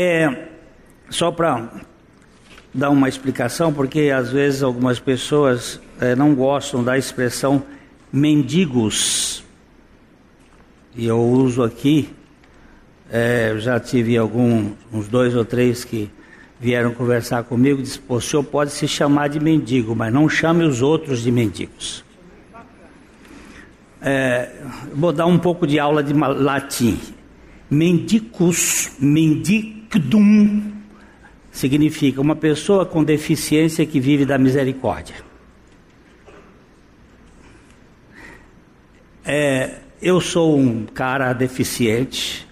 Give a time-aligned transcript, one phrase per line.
[0.00, 0.46] É,
[1.10, 1.72] só para
[2.72, 7.64] dar uma explicação, porque às vezes algumas pessoas é, não gostam da expressão
[8.12, 9.42] mendigos.
[10.94, 12.10] E eu uso aqui,
[13.10, 16.08] é, já tive alguns uns dois ou três que
[16.60, 20.80] vieram conversar comigo, disse, o senhor pode se chamar de mendigo, mas não chame os
[20.80, 22.04] outros de mendigos.
[24.00, 24.48] É,
[24.94, 27.00] vou dar um pouco de aula de latim.
[27.68, 28.92] Mendicus,
[29.88, 30.72] mendicdum,
[31.50, 35.16] significa uma pessoa com deficiência que vive da misericórdia.
[39.24, 42.46] É, eu sou um cara deficiente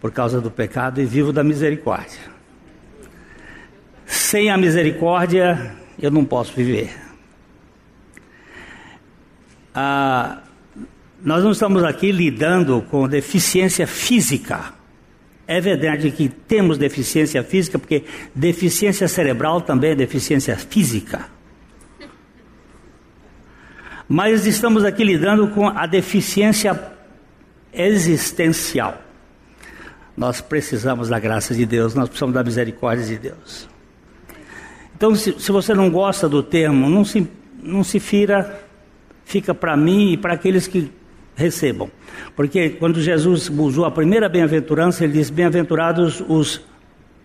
[0.00, 2.32] por causa do pecado e vivo da misericórdia.
[4.04, 6.92] Sem a misericórdia, eu não posso viver.
[9.74, 10.42] Ah,
[11.24, 14.81] nós não estamos aqui lidando com deficiência física.
[15.52, 21.26] É verdade que temos deficiência física, porque deficiência cerebral também é deficiência física.
[24.08, 26.80] Mas estamos aqui lidando com a deficiência
[27.70, 29.02] existencial.
[30.16, 33.68] Nós precisamos da graça de Deus, nós precisamos da misericórdia de Deus.
[34.96, 37.28] Então, se, se você não gosta do termo, não se,
[37.62, 38.58] não se fira,
[39.26, 40.90] fica para mim e para aqueles que
[41.34, 41.90] recebam.
[42.36, 46.60] Porque quando Jesus usou a primeira bem-aventurança, ele diz: Bem-aventurados os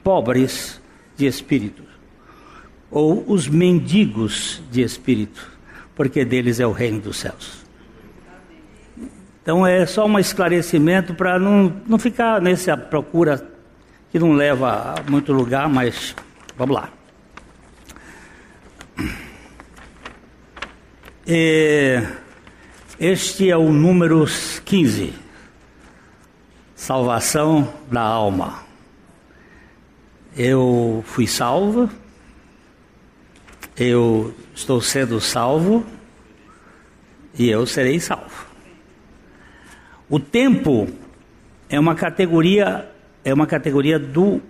[0.04, 0.82] pobres
[1.16, 1.84] de espírito,
[2.90, 5.52] ou os mendigos de espírito,
[5.96, 7.66] porque deles é o reino dos céus.
[9.42, 13.50] Então é só um esclarecimento para não, não ficar nessa procura
[14.12, 16.16] que não leva a muito lugar, mas
[16.58, 16.90] vamos lá.
[21.26, 22.08] É,
[23.00, 24.26] este é o número
[24.66, 25.14] 15.
[26.76, 28.64] Salvação da alma.
[30.36, 31.90] Eu fui salvo,
[33.76, 35.86] eu estou sendo salvo
[37.38, 38.46] e eu serei salvo.
[40.10, 40.88] O tempo
[41.70, 42.92] é uma categoria
[43.24, 44.42] é uma categoria do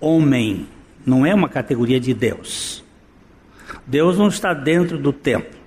[0.00, 0.66] homem,
[1.04, 2.82] não é uma categoria de Deus.
[3.86, 5.65] Deus não está dentro do tempo.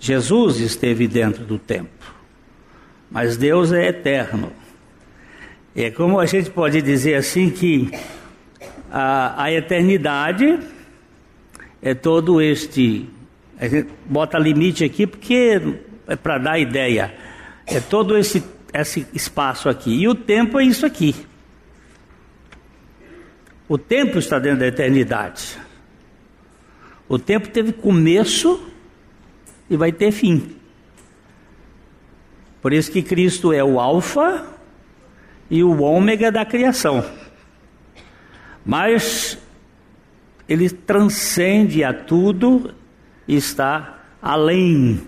[0.00, 1.90] Jesus esteve dentro do tempo,
[3.10, 4.50] mas Deus é eterno.
[5.76, 7.90] É como a gente pode dizer assim que
[8.90, 10.58] a, a eternidade
[11.82, 13.08] é todo este.
[13.58, 15.60] A gente bota limite aqui porque
[16.06, 17.14] é para dar ideia.
[17.66, 19.92] É todo esse, esse espaço aqui.
[19.92, 21.14] E o tempo é isso aqui.
[23.68, 25.58] O tempo está dentro da eternidade.
[27.06, 28.69] O tempo teve começo
[29.70, 30.56] e vai ter fim.
[32.60, 34.44] Por isso que Cristo é o Alfa
[35.48, 37.04] e o Ômega da criação.
[38.66, 39.38] Mas
[40.48, 42.74] ele transcende a tudo
[43.26, 45.00] e está além.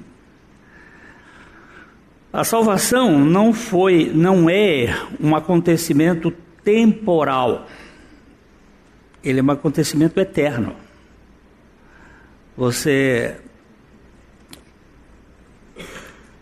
[2.32, 4.86] A salvação não foi, não é
[5.20, 6.32] um acontecimento
[6.64, 7.66] temporal.
[9.22, 10.74] Ele é um acontecimento eterno.
[12.56, 13.36] Você.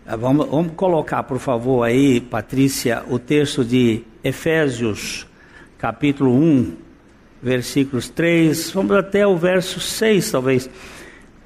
[0.17, 5.27] vamos, vamos colocar, por favor, aí, Patrícia, o texto de Efésios,
[5.77, 6.75] capítulo 1,
[7.41, 10.69] versículos 3, vamos até o verso 6, talvez.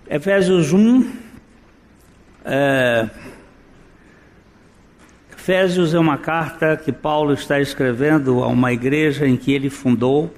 [0.09, 1.12] Efésios 1.
[2.46, 3.09] É,
[5.32, 10.34] Efésios é uma carta que Paulo está escrevendo a uma igreja em que ele fundou,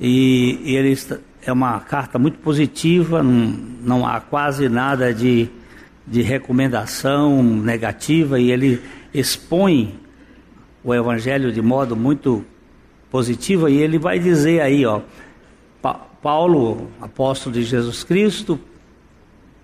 [0.00, 3.32] e, e ele está é uma carta muito positiva, não,
[3.82, 5.48] não há quase nada de,
[6.06, 8.80] de recomendação negativa e ele
[9.14, 10.00] expõe
[10.82, 12.44] o Evangelho de modo muito
[13.10, 15.00] positivo e ele vai dizer aí, ó,
[15.80, 18.58] pa Paulo, apóstolo de Jesus Cristo,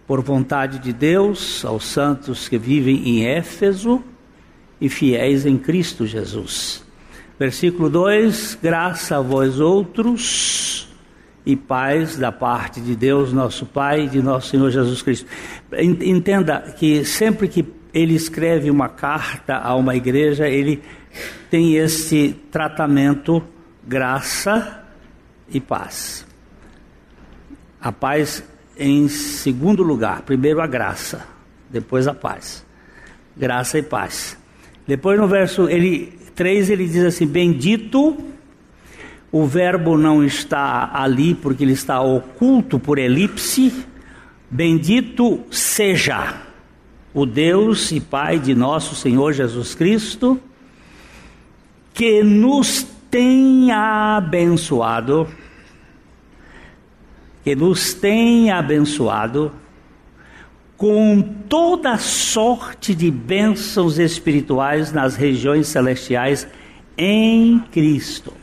[0.08, 4.02] por vontade de Deus, aos santos que vivem em Éfeso
[4.80, 6.84] e fiéis em Cristo Jesus.
[7.38, 10.87] Versículo 2: Graça a vós outros
[11.48, 15.26] e paz da parte de Deus, nosso Pai, e de nosso Senhor Jesus Cristo.
[15.72, 17.64] Entenda que sempre que
[17.94, 20.82] ele escreve uma carta a uma igreja, ele
[21.50, 23.42] tem esse tratamento
[23.82, 24.84] graça
[25.48, 26.26] e paz.
[27.80, 28.44] A paz
[28.76, 31.26] em segundo lugar, primeiro a graça,
[31.70, 32.62] depois a paz.
[33.34, 34.36] Graça e paz.
[34.86, 38.18] Depois no verso ele 3 ele diz assim: Bendito
[39.30, 43.84] o verbo não está ali porque ele está oculto por elipse.
[44.50, 46.42] Bendito seja
[47.12, 50.40] o Deus e Pai de nosso Senhor Jesus Cristo,
[51.92, 55.28] que nos tem abençoado,
[57.44, 59.52] que nos tem abençoado
[60.76, 66.46] com toda sorte de bênçãos espirituais nas regiões celestiais
[66.96, 68.37] em Cristo.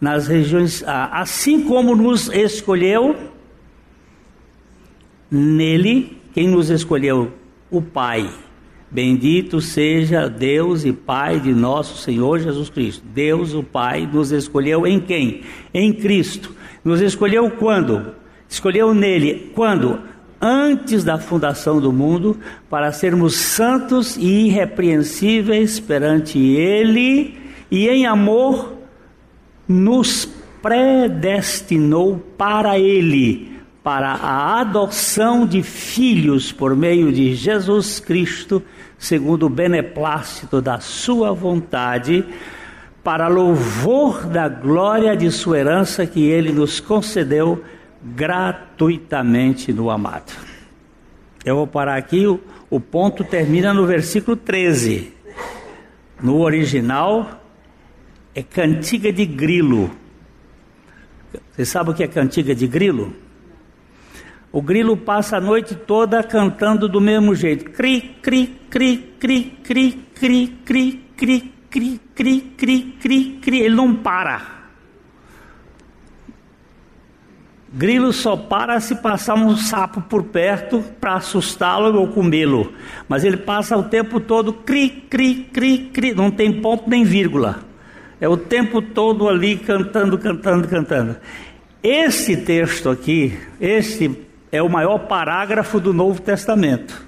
[0.00, 3.16] Nas regiões, assim como nos escolheu
[5.30, 7.32] nele, quem nos escolheu?
[7.70, 8.30] O Pai.
[8.90, 13.04] Bendito seja Deus e Pai de nosso Senhor Jesus Cristo.
[13.12, 15.42] Deus, o Pai, nos escolheu em quem?
[15.72, 16.54] Em Cristo.
[16.84, 18.14] Nos escolheu quando?
[18.48, 19.98] Escolheu nele quando?
[20.40, 22.38] antes da fundação do mundo,
[22.68, 27.34] para sermos santos e irrepreensíveis perante Ele,
[27.70, 28.75] e em amor
[29.68, 30.28] nos
[30.62, 38.62] predestinou para Ele, para a adoção de filhos por meio de Jesus Cristo,
[38.98, 42.24] segundo o beneplácito da Sua vontade,
[43.04, 47.62] para louvor da glória de Sua herança que Ele nos concedeu
[48.02, 50.32] gratuitamente no amado.
[51.44, 55.12] Eu vou parar aqui, o, ponto termina no versículo 13.
[56.20, 57.40] No original
[58.36, 59.90] é cantiga de grilo.
[61.52, 63.16] Você sabe o que é cantiga de grilo?
[64.52, 67.70] O grilo passa a noite toda cantando do mesmo jeito.
[67.70, 73.60] Cri, cri, cri, cri, cri, cri, cri, cri, cri, cri, cri, cri, cri.
[73.60, 74.54] Ele não para.
[77.72, 82.74] Grilo só para se passar um sapo por perto para assustá-lo ou comê-lo.
[83.08, 86.14] Mas ele passa o tempo todo cri, cri, cri, cri.
[86.14, 87.65] Não tem ponto nem vírgula.
[88.20, 91.16] É o tempo todo ali cantando, cantando, cantando.
[91.82, 97.06] Esse texto aqui, esse é o maior parágrafo do Novo Testamento.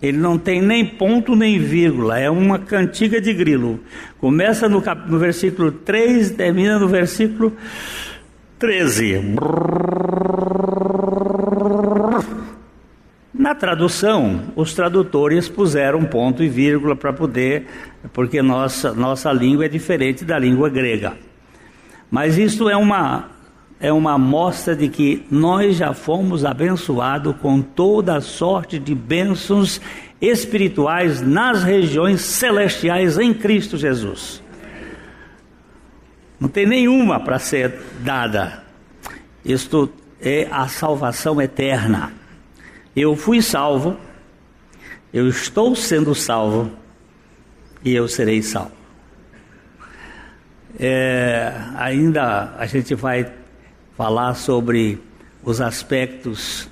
[0.00, 3.80] Ele não tem nem ponto nem vírgula, é uma cantiga de grilo.
[4.20, 5.10] Começa no, cap...
[5.10, 7.52] no versículo 3, termina no versículo
[8.60, 9.34] 13.
[13.48, 17.66] Na tradução, os tradutores puseram ponto e vírgula para poder,
[18.12, 21.16] porque nossa, nossa língua é diferente da língua grega.
[22.10, 23.30] Mas isso é uma,
[23.80, 29.80] é uma amostra de que nós já fomos abençoados com toda a sorte de bênçãos
[30.20, 34.42] espirituais nas regiões celestiais em Cristo Jesus.
[36.38, 38.62] Não tem nenhuma para ser dada.
[39.42, 39.90] Isto
[40.20, 42.17] é a salvação eterna.
[43.00, 43.96] Eu fui salvo,
[45.14, 46.68] eu estou sendo salvo
[47.84, 48.72] e eu serei salvo.
[50.76, 53.32] É, ainda a gente vai
[53.96, 55.00] falar sobre
[55.44, 56.68] os aspectos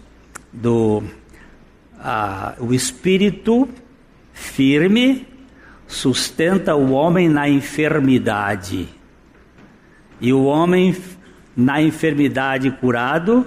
[0.53, 1.05] do
[1.97, 3.69] a, o espírito
[4.33, 5.29] firme
[5.87, 8.89] sustenta o homem na enfermidade
[10.21, 10.97] e o homem,
[11.57, 13.47] na enfermidade curado,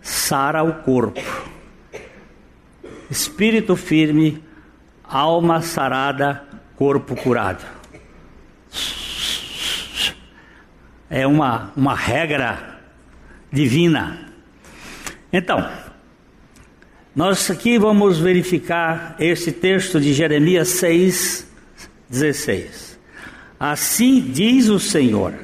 [0.00, 1.51] sara o corpo.
[3.12, 4.42] Espírito firme,
[5.04, 6.44] alma sarada,
[6.76, 7.62] corpo curado.
[11.10, 12.80] É uma, uma regra
[13.52, 14.32] divina.
[15.30, 15.70] Então,
[17.14, 21.46] nós aqui vamos verificar esse texto de Jeremias 6,
[22.08, 22.98] 16.
[23.60, 25.34] Assim diz o Senhor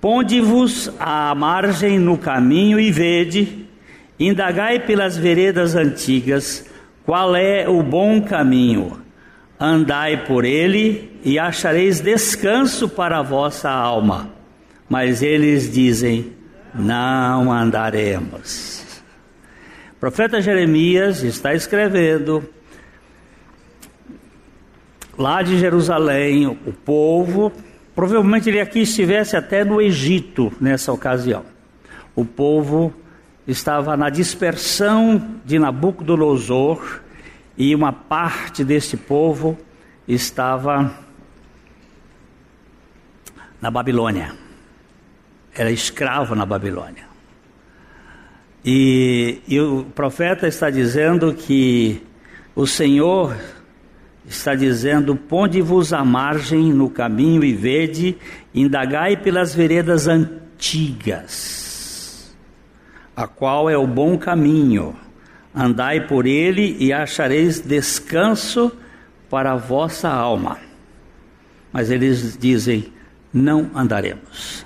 [0.00, 3.66] Ponde-vos à margem no caminho e vede,
[4.16, 6.69] indagai pelas veredas antigas,
[7.04, 9.00] qual é o bom caminho.
[9.58, 14.30] Andai por ele e achareis descanso para a vossa alma.
[14.88, 16.32] Mas eles dizem:
[16.74, 19.02] Não andaremos.
[19.92, 22.42] O profeta Jeremias está escrevendo
[25.18, 27.52] lá de Jerusalém, o povo
[28.00, 31.44] Provavelmente ele aqui estivesse até no Egito nessa ocasião.
[32.16, 32.94] O povo
[33.50, 37.00] estava na dispersão de Nabucodonosor
[37.56, 39.58] e uma parte desse povo
[40.06, 40.94] estava
[43.60, 44.34] na Babilônia.
[45.54, 47.10] Era escravo na Babilônia.
[48.64, 52.02] E, e o profeta está dizendo que
[52.54, 53.36] o Senhor
[54.26, 58.16] está dizendo: Ponde-vos à margem no caminho e vede,
[58.54, 61.69] indagai pelas veredas antigas,
[63.20, 64.96] a qual é o bom caminho.
[65.54, 68.72] Andai por ele e achareis descanso
[69.28, 70.58] para a vossa alma.
[71.70, 72.90] Mas eles dizem:
[73.32, 74.64] Não andaremos.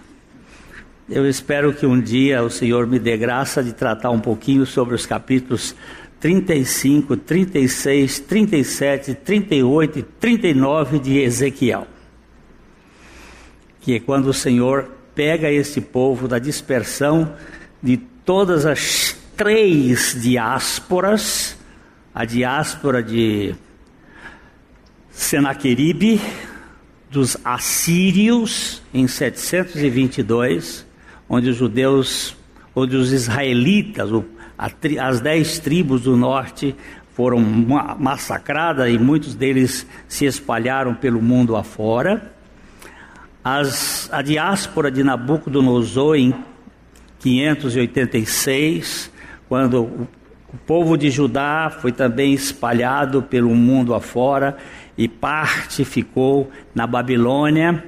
[1.08, 4.94] Eu espero que um dia o Senhor me dê graça de tratar um pouquinho sobre
[4.94, 5.74] os capítulos
[6.20, 11.86] 35, 36, 37, 38 e 39 de Ezequiel.
[13.80, 17.34] que é quando o Senhor pega esse povo da dispersão
[17.82, 21.58] de todas as três diásporas,
[22.14, 23.54] a diáspora de
[25.10, 26.20] Senaqueribe,
[27.10, 30.86] dos assírios em 722,
[31.28, 32.36] onde os judeus,
[32.74, 34.08] onde os israelitas,
[34.56, 36.74] as dez tribos do norte
[37.14, 42.32] foram massacradas e muitos deles se espalharam pelo mundo afora.
[43.44, 46.34] As, a diáspora de Nabucodonosor em
[47.24, 49.10] 586,
[49.48, 50.08] quando o,
[50.66, 54.58] povo de Judá foi também espalhado pelo mundo afora
[54.96, 57.82] e parte ficou na Babilônia,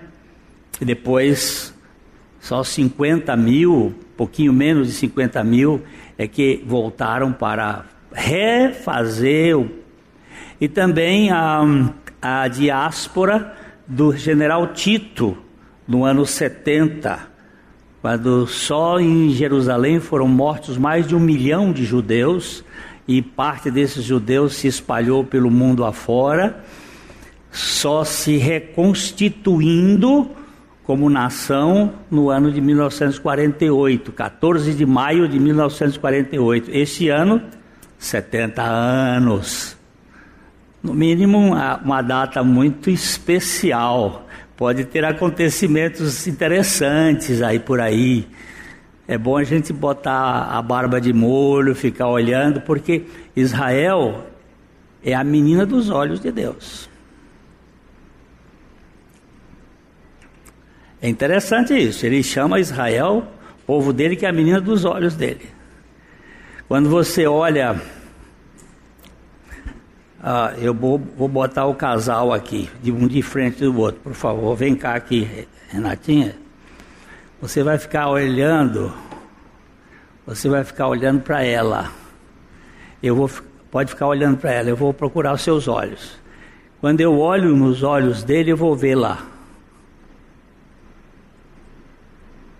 [0.80, 1.72] e depois
[2.40, 5.82] só 50 mil, pouquinho menos de 50 mil,
[6.16, 9.64] é que voltaram para refazer.
[10.58, 11.62] E também a,
[12.22, 13.54] a diáspora
[13.86, 15.36] do general Tito,
[15.86, 17.35] no ano 70,
[18.06, 22.62] quando só em Jerusalém foram mortos mais de um milhão de judeus,
[23.08, 26.62] e parte desses judeus se espalhou pelo mundo afora
[27.50, 30.30] só se reconstituindo
[30.84, 36.70] como nação no ano de 1948, 14 de maio de 1948.
[36.72, 37.42] Este ano,
[37.98, 39.76] 70 anos.
[40.80, 44.25] No mínimo, uma, data muito especial.
[44.56, 48.26] Pode ter acontecimentos interessantes aí por aí.
[49.06, 53.04] É bom a gente botar a barba de molho, ficar olhando, porque
[53.36, 54.26] Israel
[55.04, 56.88] é a menina dos olhos de Deus.
[61.00, 62.04] É interessante isso.
[62.06, 63.28] Ele chama Israel,
[63.66, 65.48] povo dele, que é a menina dos olhos dele.
[66.66, 67.80] Quando você olha.
[70.28, 74.12] Ah, eu vou, vou botar o casal aqui, de um de frente do outro, por
[74.12, 74.56] favor.
[74.56, 76.34] Vem cá aqui, Renatinha.
[77.40, 78.92] Você vai ficar olhando.
[80.26, 81.92] Você vai ficar olhando para ela.
[83.00, 83.30] Eu vou,
[83.70, 84.68] pode ficar olhando para ela.
[84.68, 86.18] Eu vou procurar os seus olhos.
[86.80, 89.35] Quando eu olho nos olhos dele, eu vou ver lá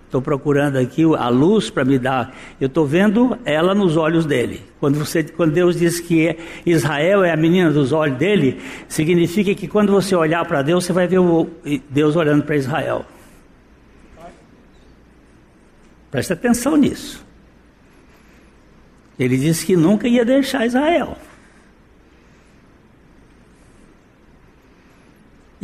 [0.07, 2.33] Estou procurando aqui a luz para me dar.
[2.61, 4.63] Eu estou vendo ela nos olhos dele.
[4.79, 9.53] Quando, você, quando Deus diz que é, Israel é a menina dos olhos dele, significa
[9.53, 11.51] que quando você olhar para Deus, você vai ver o,
[11.91, 13.05] Deus olhando para Israel.
[16.09, 17.27] Preste atenção nisso.
[19.19, 21.19] Ele disse que nunca ia deixar Israel.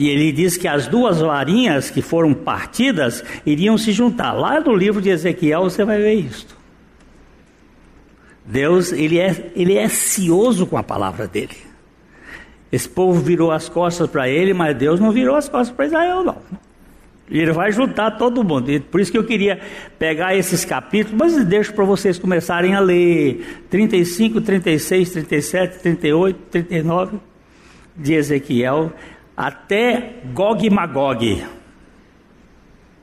[0.03, 4.33] E ele diz que as duas varinhas que foram partidas iriam se juntar.
[4.33, 6.57] Lá no livro de Ezequiel você vai ver isto.
[8.45, 11.57] Deus, ele é, ele é cioso com a palavra dele.
[12.73, 16.25] Esse povo virou as costas para ele, mas Deus não virou as costas para Israel,
[16.25, 16.39] não.
[17.31, 18.73] Ele vai juntar todo mundo.
[18.91, 19.61] Por isso que eu queria
[20.01, 27.19] pegar esses capítulos, mas deixo para vocês começarem a ler 35, 36, 37, 38, 39
[27.97, 28.93] de Ezequiel
[29.43, 31.45] até Gog e Magog,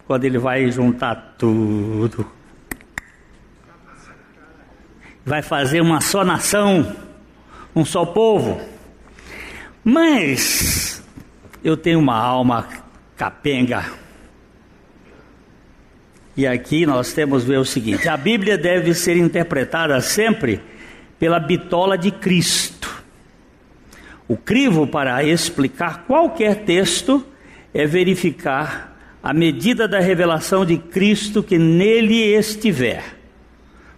[0.08, 2.26] quando ele vai juntar tudo,
[5.26, 6.96] vai fazer uma só nação,
[7.76, 8.62] um só povo.
[9.84, 11.04] Mas
[11.62, 12.70] eu tenho uma alma
[13.18, 13.92] capenga.
[16.38, 20.62] E aqui nós temos ver o seguinte: a Bíblia deve ser interpretada sempre
[21.20, 22.79] pela bitola de Cristo.
[24.30, 27.26] O crivo para explicar qualquer texto
[27.74, 33.04] é verificar a medida da revelação de Cristo que nele estiver.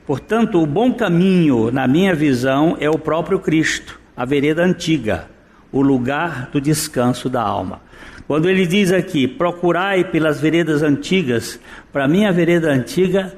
[0.07, 5.29] Portanto, o bom caminho, na minha visão, é o próprio Cristo, a vereda antiga,
[5.69, 7.81] o lugar do descanso da alma.
[8.25, 11.59] Quando ele diz aqui, procurai pelas veredas antigas,
[11.91, 13.37] para mim a vereda antiga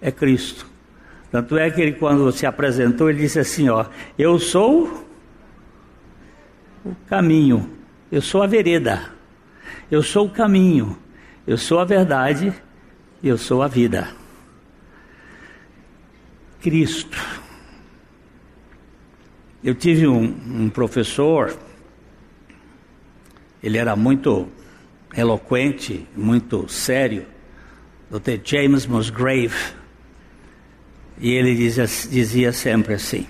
[0.00, 0.66] é Cristo.
[1.30, 3.84] Tanto é que ele, quando se apresentou, ele disse assim: Ó,
[4.18, 5.07] eu sou
[6.84, 7.70] o caminho,
[8.10, 9.10] eu sou a vereda,
[9.90, 10.98] eu sou o caminho,
[11.46, 12.52] eu sou a verdade,
[13.22, 14.08] eu sou a vida.
[16.60, 17.18] Cristo.
[19.62, 21.56] Eu tive um, um professor,
[23.62, 24.48] ele era muito
[25.16, 27.26] eloquente, muito sério,
[28.10, 28.40] Dr.
[28.44, 29.74] James Musgrave,
[31.20, 33.26] e ele dizia, dizia sempre assim: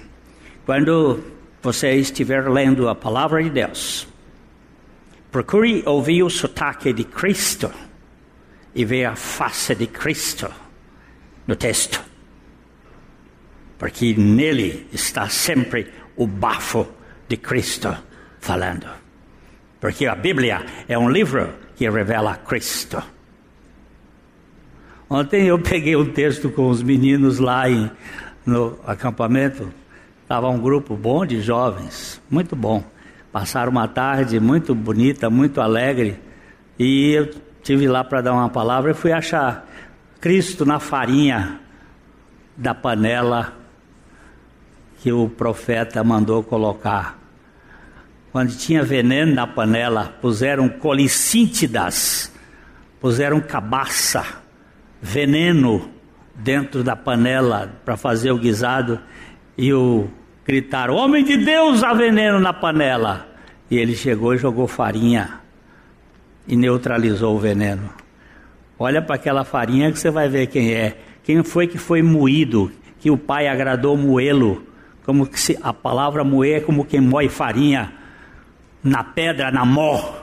[0.66, 1.22] quando
[1.62, 4.06] você estiver lendo a palavra de Deus,
[5.30, 7.70] procure ouvir o sotaque de Cristo
[8.74, 10.48] e ver a face de Cristo
[11.46, 12.02] no texto.
[13.78, 16.86] Porque nele está sempre o bafo
[17.28, 17.96] de Cristo
[18.40, 18.86] falando.
[19.80, 23.02] Porque a Bíblia é um livro que revela Cristo.
[25.08, 27.90] Ontem eu peguei um texto com os meninos lá em,
[28.44, 29.72] no acampamento.
[30.28, 32.84] Estava um grupo bom de jovens, muito bom.
[33.32, 36.20] Passaram uma tarde muito bonita, muito alegre.
[36.78, 37.30] E eu
[37.62, 39.66] tive lá para dar uma palavra e fui achar
[40.20, 41.58] Cristo na farinha
[42.54, 43.54] da panela
[45.00, 47.18] que o profeta mandou colocar.
[48.30, 52.30] Quando tinha veneno na panela, puseram colicíntidas,
[53.00, 54.26] puseram cabaça,
[55.00, 55.90] veneno
[56.34, 59.00] dentro da panela para fazer o guisado
[59.58, 60.08] e o
[60.46, 63.26] gritaram: Homem de Deus, há veneno na panela.
[63.68, 65.40] E ele chegou e jogou farinha
[66.46, 67.90] e neutralizou o veneno.
[68.78, 70.96] Olha para aquela farinha que você vai ver quem é.
[71.24, 74.66] Quem foi que foi moído, que o pai agradou moê-lo.
[75.04, 77.92] Como que se, a palavra moer é como quem moe farinha
[78.82, 80.14] na pedra, na mó.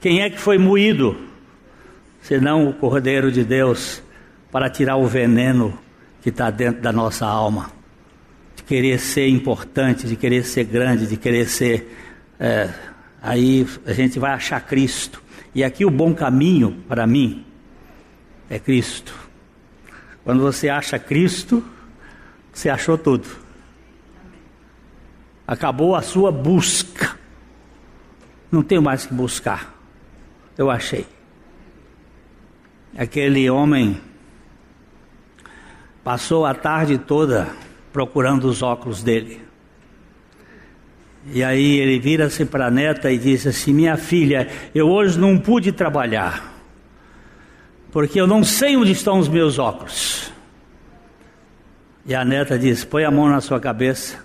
[0.00, 1.16] Quem é que foi moído?
[2.20, 4.02] Senão o Cordeiro de Deus,
[4.50, 5.78] para tirar o veneno
[6.20, 7.75] que está dentro da nossa alma.
[8.66, 11.96] Querer ser importante, de querer ser grande, de querer ser.
[12.38, 12.68] É,
[13.22, 15.22] aí a gente vai achar Cristo.
[15.54, 17.46] E aqui o bom caminho para mim
[18.50, 19.14] é Cristo.
[20.24, 21.64] Quando você acha Cristo,
[22.52, 23.28] você achou tudo.
[25.46, 27.16] Acabou a sua busca.
[28.50, 29.74] Não tenho mais que buscar.
[30.58, 31.06] Eu achei.
[32.98, 34.00] Aquele homem
[36.02, 37.48] passou a tarde toda
[37.96, 39.40] procurando os óculos dele.
[41.32, 45.38] E aí ele vira-se para a neta e diz assim: Minha filha, eu hoje não
[45.38, 46.52] pude trabalhar,
[47.90, 50.30] porque eu não sei onde estão os meus óculos.
[52.04, 54.22] E a neta diz: Põe a mão na sua cabeça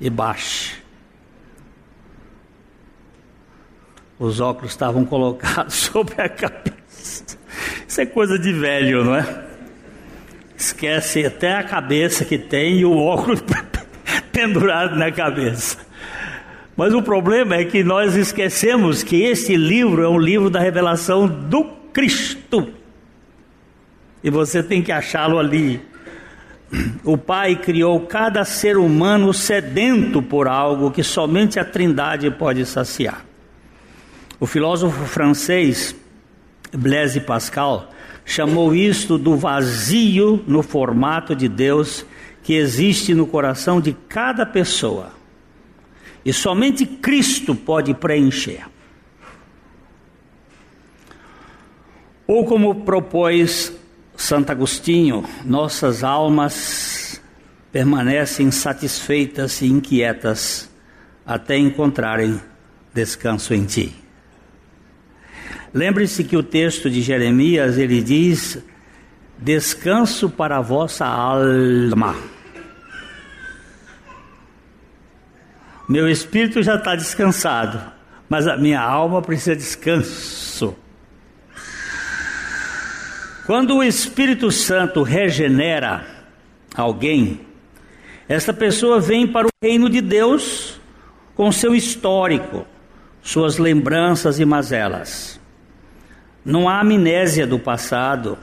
[0.00, 0.80] e baixe.
[4.18, 7.36] Os óculos estavam colocados sobre a cabeça.
[7.86, 9.49] Isso é coisa de velho, não é?
[10.60, 13.42] Esquece até a cabeça que tem e o óculos
[14.30, 15.78] pendurado na cabeça.
[16.76, 21.26] Mas o problema é que nós esquecemos que esse livro é um livro da revelação
[21.26, 22.74] do Cristo.
[24.22, 25.80] E você tem que achá-lo ali.
[27.04, 33.24] O Pai criou cada ser humano sedento por algo que somente a Trindade pode saciar.
[34.38, 35.96] O filósofo francês
[36.70, 37.90] Blaise Pascal
[38.30, 42.06] chamou isto do vazio no formato de Deus
[42.44, 45.10] que existe no coração de cada pessoa
[46.24, 48.68] e somente Cristo pode preencher.
[52.24, 53.72] Ou como propôs
[54.16, 57.20] Santo Agostinho, nossas almas
[57.72, 60.70] permanecem satisfeitas e inquietas
[61.26, 62.40] até encontrarem
[62.94, 63.92] descanso em ti.
[65.72, 68.58] Lembre-se que o texto de Jeremias ele diz:
[69.38, 72.16] descanso para a vossa alma.
[75.88, 77.80] Meu espírito já está descansado,
[78.28, 80.76] mas a minha alma precisa de descanso.
[83.44, 86.06] Quando o Espírito Santo regenera
[86.76, 87.40] alguém,
[88.28, 90.80] essa pessoa vem para o reino de Deus
[91.34, 92.64] com seu histórico,
[93.20, 95.40] suas lembranças e mazelas.
[96.44, 98.38] Não há amnésia do passado,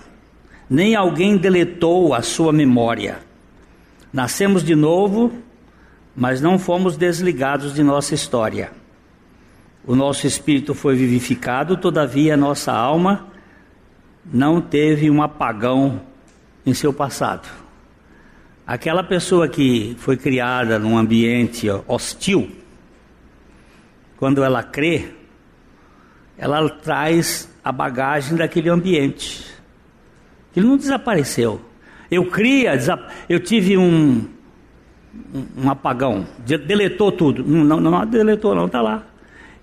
[0.70, 3.20] nem alguém deletou a sua memória.
[4.14, 5.32] Nascemos de novo
[6.18, 8.72] mas não fomos desligados de nossa história.
[9.86, 13.28] O nosso espírito foi vivificado, todavia a nossa alma
[14.26, 16.02] não teve um apagão
[16.66, 17.48] em seu passado.
[18.66, 22.52] Aquela pessoa que foi criada num ambiente hostil,
[24.18, 25.12] quando ela crê,
[26.36, 29.46] ela traz a bagagem daquele ambiente.
[30.56, 31.60] Ele não desapareceu.
[32.10, 32.80] Eu cria,
[33.28, 34.26] eu tive um,
[35.58, 36.26] um apagão,
[36.66, 37.44] deletou tudo.
[37.44, 39.04] Não, não, não deletou, não, está lá.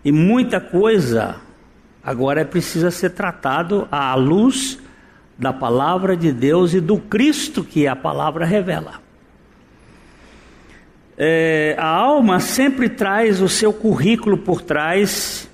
[0.04, 1.36] E muita coisa
[2.02, 4.78] agora é precisa ser tratado à luz
[5.38, 9.00] da palavra de Deus e do Cristo que a palavra revela.
[11.16, 15.48] É, a alma sempre traz o seu currículo por trás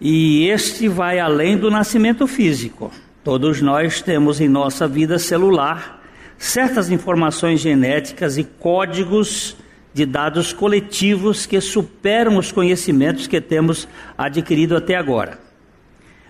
[0.00, 2.90] e este vai além do nascimento físico.
[3.22, 6.02] Todos nós temos em nossa vida celular
[6.38, 9.56] certas informações genéticas e códigos
[9.92, 13.86] de dados coletivos que superam os conhecimentos que temos
[14.16, 15.38] adquirido até agora,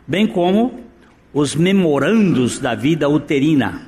[0.07, 0.81] bem como
[1.33, 3.83] os memorandos da vida uterina.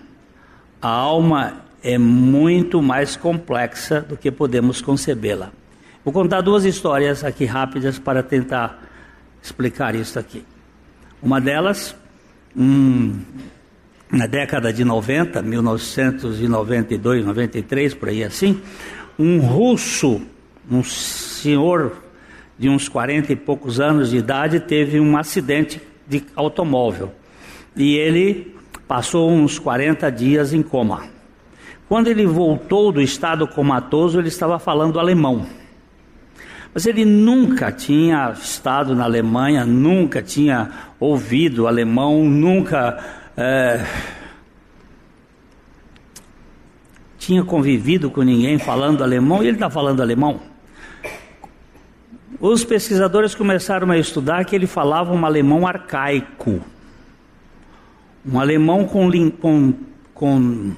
[0.80, 5.50] A alma é muito mais complexa do que podemos concebê-la.
[6.04, 8.91] Vou contar duas histórias aqui rápidas para tentar
[9.42, 10.44] explicar isso aqui.
[11.22, 11.94] Uma delas,
[12.56, 13.18] um,
[14.10, 18.60] na década de 90, 1992, 93, por aí assim,
[19.18, 20.22] um russo,
[20.70, 21.96] um senhor
[22.58, 27.12] de uns 40 e poucos anos de idade, teve um acidente de automóvel.
[27.76, 28.54] E ele
[28.86, 31.04] passou uns 40 dias em coma.
[31.88, 35.46] Quando ele voltou do estado comatoso, ele estava falando alemão.
[36.74, 42.98] Mas ele nunca tinha estado na Alemanha, nunca tinha ouvido alemão, nunca
[43.36, 43.84] é,
[47.18, 50.40] tinha convivido com ninguém falando alemão, e ele está falando alemão.
[52.40, 56.60] Os pesquisadores começaram a estudar que ele falava um alemão arcaico,
[58.26, 59.74] um alemão com, com,
[60.12, 60.72] com,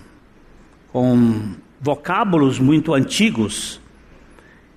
[0.92, 3.80] com vocábulos muito antigos.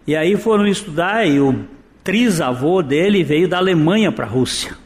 [0.08, 1.66] E aí foram estudar e o
[2.02, 4.78] trisavô dele veio da Alemanha para a Rússia.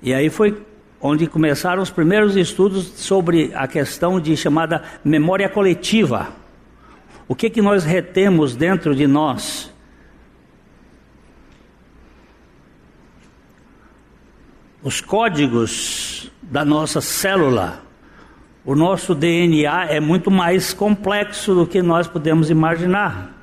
[0.00, 0.62] E aí foi
[1.00, 6.28] onde começaram os primeiros estudos sobre a questão de chamada memória coletiva.
[7.26, 9.74] O que que nós retemos dentro de nós?
[14.84, 17.82] Os códigos da nossa célula,
[18.64, 23.33] o nosso DNA é muito mais complexo do que nós podemos imaginar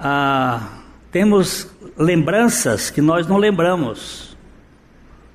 [0.00, 0.62] ah,
[1.12, 4.34] temos lembranças que nós não lembramos,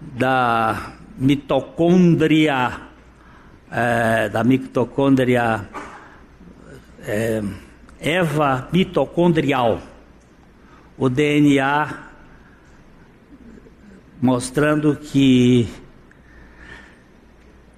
[0.01, 2.81] da mitocôndria,
[3.71, 5.69] é, da mitocôndria
[7.07, 7.41] é,
[8.01, 9.81] Eva mitocondrial,
[10.99, 12.06] o DNA
[14.21, 15.69] mostrando que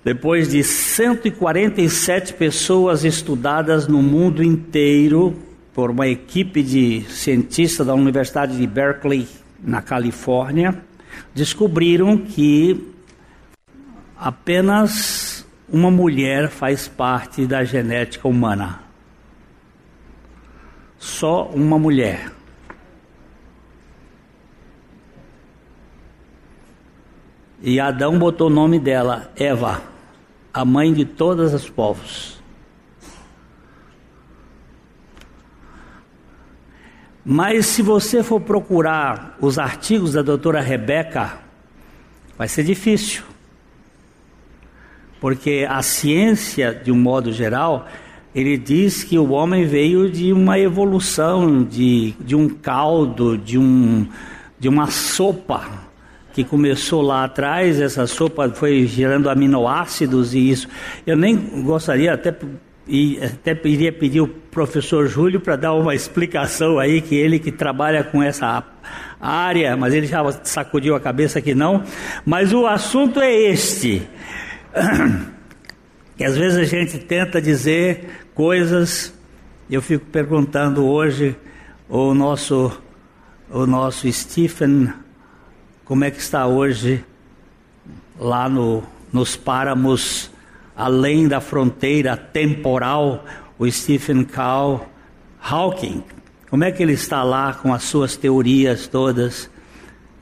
[0.05, 5.37] depois de 147 pessoas estudadas no mundo inteiro
[5.75, 9.29] por uma equipe de cientistas da Universidade de Berkeley,
[9.63, 10.83] na Califórnia,
[11.35, 12.93] descobriram que
[14.17, 18.81] apenas uma mulher faz parte da genética humana.
[20.99, 22.38] Só uma mulher.
[27.61, 29.83] E Adão botou o nome dela, Eva,
[30.55, 32.39] a mãe de todos os povos.
[37.25, 41.41] Mas se você for procurar os artigos da doutora Rebeca,
[42.39, 43.23] vai ser difícil.
[45.21, 47.89] Porque a ciência, de um modo geral,
[48.33, 54.07] ele diz que o homem veio de uma evolução, de, de um caldo, de, um,
[54.61, 55.88] de uma sopa
[56.39, 60.69] que começou lá atrás, essa sopa foi gerando aminoácidos e isso.
[61.05, 67.01] Eu nem gostaria, até, até iria pedir o professor Júlio para dar uma explicação aí,
[67.01, 68.63] que ele que trabalha com essa
[69.21, 71.83] área, mas ele já sacudiu a cabeça que não.
[72.25, 74.03] Mas o assunto é este.
[76.17, 79.15] Que às vezes a gente tenta dizer coisas,
[79.71, 81.37] eu fico perguntando hoje
[81.89, 82.77] o nosso,
[83.49, 84.93] o nosso Stephen
[85.89, 87.03] como é que está hoje
[88.21, 90.31] lá no, nos páramos
[90.77, 93.25] além da fronteira temporal
[93.59, 94.87] o Stephen Cow
[95.41, 96.05] Hawking?
[96.51, 99.49] Como é que ele está lá com as suas teorias todas,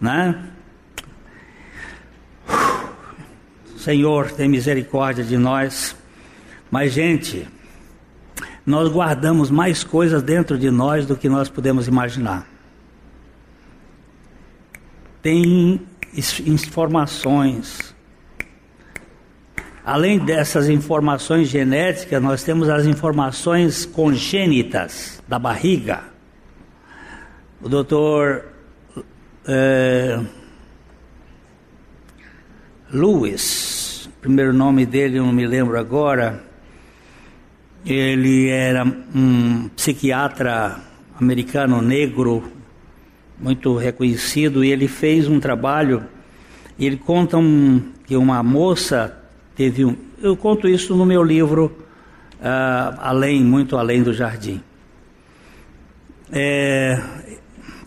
[0.01, 0.41] né?
[3.77, 5.97] Senhor, tem misericórdia de nós.
[6.71, 7.45] Mas gente,
[8.65, 12.56] nós guardamos mais coisas dentro de nós do que nós podemos imaginar
[15.27, 15.81] tem
[16.47, 17.93] informações.
[19.85, 26.05] Além dessas informações genéticas, nós temos as informações congênitas da barriga.
[27.61, 28.45] O doutor
[29.49, 30.21] é,
[32.93, 36.41] Lewis, primeiro nome dele não me lembro agora,
[37.85, 40.79] ele era um psiquiatra
[41.19, 42.56] americano negro
[43.39, 46.05] muito reconhecido, e ele fez um trabalho,
[46.79, 49.17] ele conta um, que uma moça
[49.55, 49.97] teve um.
[50.23, 51.77] Eu conto isso no meu livro,
[52.41, 54.63] uh, além, muito além do jardim.
[56.33, 57.01] É,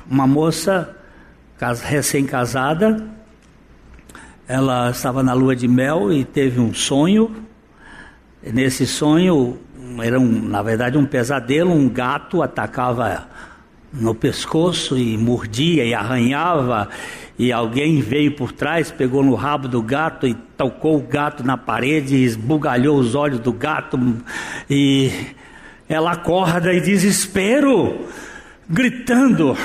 [0.09, 0.95] uma moça
[1.83, 3.07] recém-casada,
[4.47, 7.45] ela estava na lua de mel e teve um sonho.
[8.41, 9.59] Nesse sonho,
[10.01, 13.27] era um, na verdade um pesadelo, um gato atacava
[13.93, 16.89] no pescoço e mordia e arranhava
[17.37, 21.57] e alguém veio por trás, pegou no rabo do gato e tocou o gato na
[21.57, 23.97] parede, esbugalhou os olhos do gato
[24.69, 25.09] e
[25.87, 28.07] ela acorda em desespero,
[28.69, 29.57] gritando.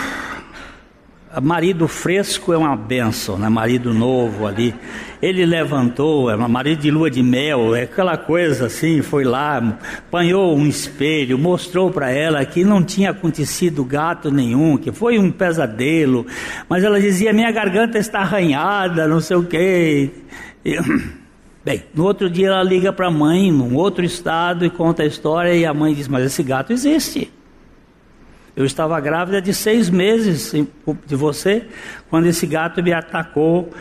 [1.42, 3.48] Marido fresco é uma benção, né?
[3.48, 4.74] Marido novo ali.
[5.20, 10.54] Ele levantou, é marido de lua de mel, é aquela coisa assim, foi lá, apanhou
[10.54, 16.26] um espelho, mostrou para ela que não tinha acontecido gato nenhum, que foi um pesadelo,
[16.68, 20.10] mas ela dizia: minha garganta está arranhada, não sei o quê.
[20.64, 20.78] E,
[21.64, 25.06] bem, no outro dia ela liga para a mãe, num outro estado, e conta a
[25.06, 27.32] história, e a mãe diz: Mas esse gato existe.
[28.56, 30.52] Eu estava grávida de seis meses
[31.06, 31.66] de você,
[32.08, 33.72] quando esse gato me atacou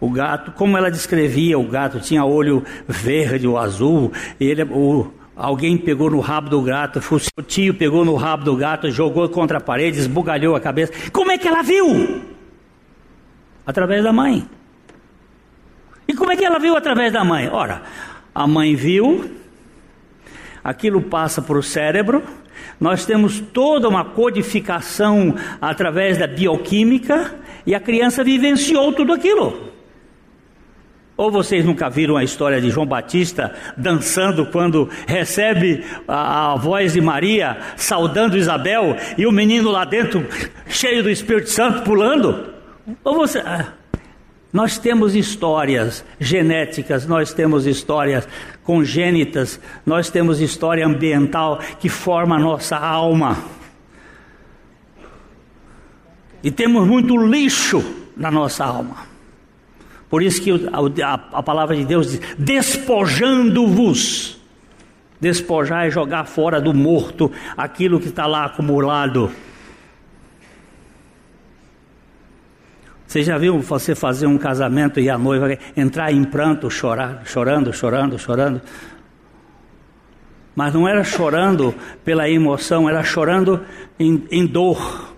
[0.00, 5.76] o gato, como ela descrevia, o gato tinha olho verde ou azul, ele, o, alguém
[5.76, 7.00] pegou no rabo do gato,
[7.38, 10.92] o tio pegou no rabo do gato, jogou contra a parede, esbugalhou a cabeça.
[11.12, 12.22] Como é que ela viu?
[13.66, 14.48] Através da mãe.
[16.08, 17.48] E como é que ela viu através da mãe?
[17.48, 17.82] Ora,
[18.34, 19.30] a mãe viu,
[20.62, 22.22] aquilo passa para o cérebro,
[22.78, 27.34] nós temos toda uma codificação através da bioquímica
[27.66, 29.66] e a criança vivenciou tudo aquilo.
[31.16, 36.92] Ou vocês nunca viram a história de João Batista dançando quando recebe a, a, voz
[36.92, 40.26] de Maria saudando Isabel e o menino lá dentro
[40.68, 42.52] cheio do Espírito Santo pulando?
[43.02, 43.38] Ou você.
[43.38, 43.72] Ah,
[44.52, 48.28] nós temos histórias genéticas, nós temos histórias
[48.66, 53.38] congênitas, nós temos história ambiental que forma a nossa alma.
[56.42, 57.82] E temos muito lixo
[58.16, 59.06] na nossa alma.
[60.10, 64.34] Por isso que a, a, a palavra de Deus diz: despojando-vos.
[65.18, 69.32] Despojar é jogar fora do morto aquilo que está lá acumulado.
[73.06, 77.72] Você já viu você fazer um casamento e a noiva entrar em pranto, chorar, chorando,
[77.72, 78.60] chorando, chorando?
[80.54, 83.64] Mas não era chorando pela emoção, era chorando
[83.98, 85.14] em, em dor.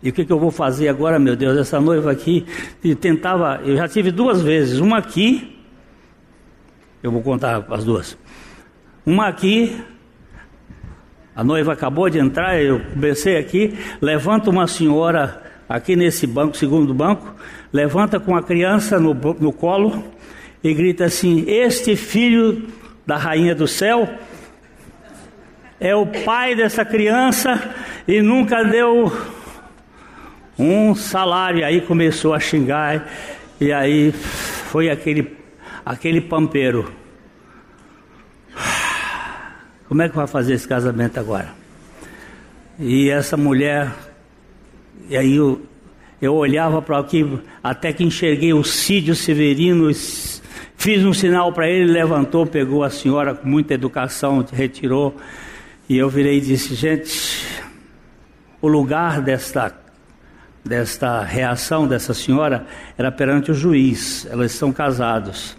[0.00, 1.58] E o que, que, eu vou fazer agora, meu Deus?
[1.58, 2.46] Essa noiva aqui
[3.00, 5.58] tentava, eu já tive duas vezes, uma aqui,
[7.02, 8.16] eu vou contar as duas.
[9.04, 9.82] Uma aqui,
[11.34, 16.94] a noiva acabou de entrar, eu comecei aqui, levanta uma senhora aqui nesse banco, segundo
[16.94, 17.34] banco,
[17.72, 20.04] levanta com a criança no, no colo
[20.62, 22.68] e grita assim: Este filho
[23.06, 24.08] da rainha do céu
[25.80, 27.74] é o pai dessa criança
[28.06, 29.12] e nunca deu
[30.58, 31.64] um salário.
[31.64, 33.08] Aí começou a xingar,
[33.60, 35.36] e aí foi aquele,
[35.84, 36.92] aquele pampeiro.
[39.88, 41.54] Como é que vai fazer esse casamento agora?
[42.78, 43.90] E essa mulher,
[45.08, 45.60] e aí eu,
[46.20, 47.26] eu olhava para aqui,
[47.62, 49.90] até que enxerguei o Cídio Severino,
[50.76, 55.16] fiz um sinal para ele, levantou, pegou a senhora com muita educação, retirou,
[55.88, 57.46] e eu virei e disse: gente,
[58.60, 59.74] o lugar desta
[60.64, 64.26] desta reação dessa senhora era perante o juiz.
[64.30, 65.56] Elas são casados.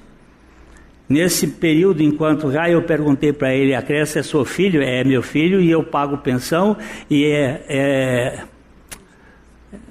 [1.07, 4.81] Nesse período, enquanto lá, eu perguntei para ele: a criança é seu filho?
[4.83, 6.77] É meu filho e eu pago pensão
[7.09, 8.43] e é, é,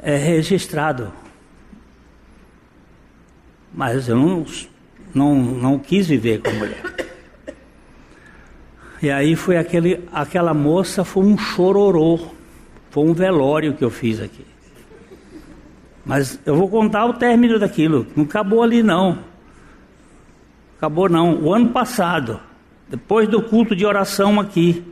[0.03, 1.13] é registrado.
[3.73, 4.47] Mas eu não,
[5.15, 6.83] não, não quis viver com a mulher.
[9.01, 12.19] E aí foi aquele, aquela moça, foi um chororô,
[12.91, 14.45] foi um velório que eu fiz aqui.
[16.05, 18.07] Mas eu vou contar o término daquilo.
[18.17, 19.19] Não acabou ali não.
[20.79, 21.37] Acabou não.
[21.43, 22.41] O ano passado,
[22.89, 24.83] depois do culto de oração aqui,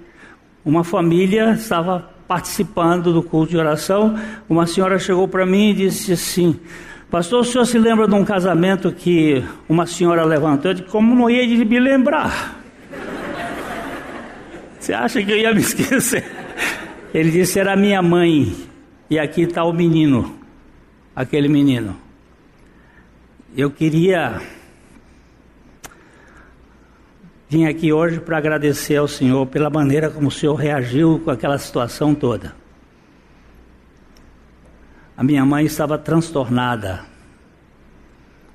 [0.64, 4.18] uma família estava participando do culto de oração.
[4.48, 6.58] Uma senhora chegou para mim e disse assim:
[7.10, 10.70] Pastor, o senhor se lembra de um casamento que uma senhora levantou?
[10.70, 12.60] Eu disse, como não ia me lembrar?
[14.78, 16.24] Você acha que eu ia me esquecer?
[17.14, 18.54] Ele disse: Era minha mãe,
[19.08, 20.36] e aqui está o menino
[21.16, 21.96] aquele menino.
[23.56, 24.38] Eu queria
[27.48, 31.58] vir aqui hoje para agradecer ao Senhor pela maneira como o Senhor reagiu com aquela
[31.58, 32.54] situação toda.
[35.16, 37.04] A minha mãe estava transtornada.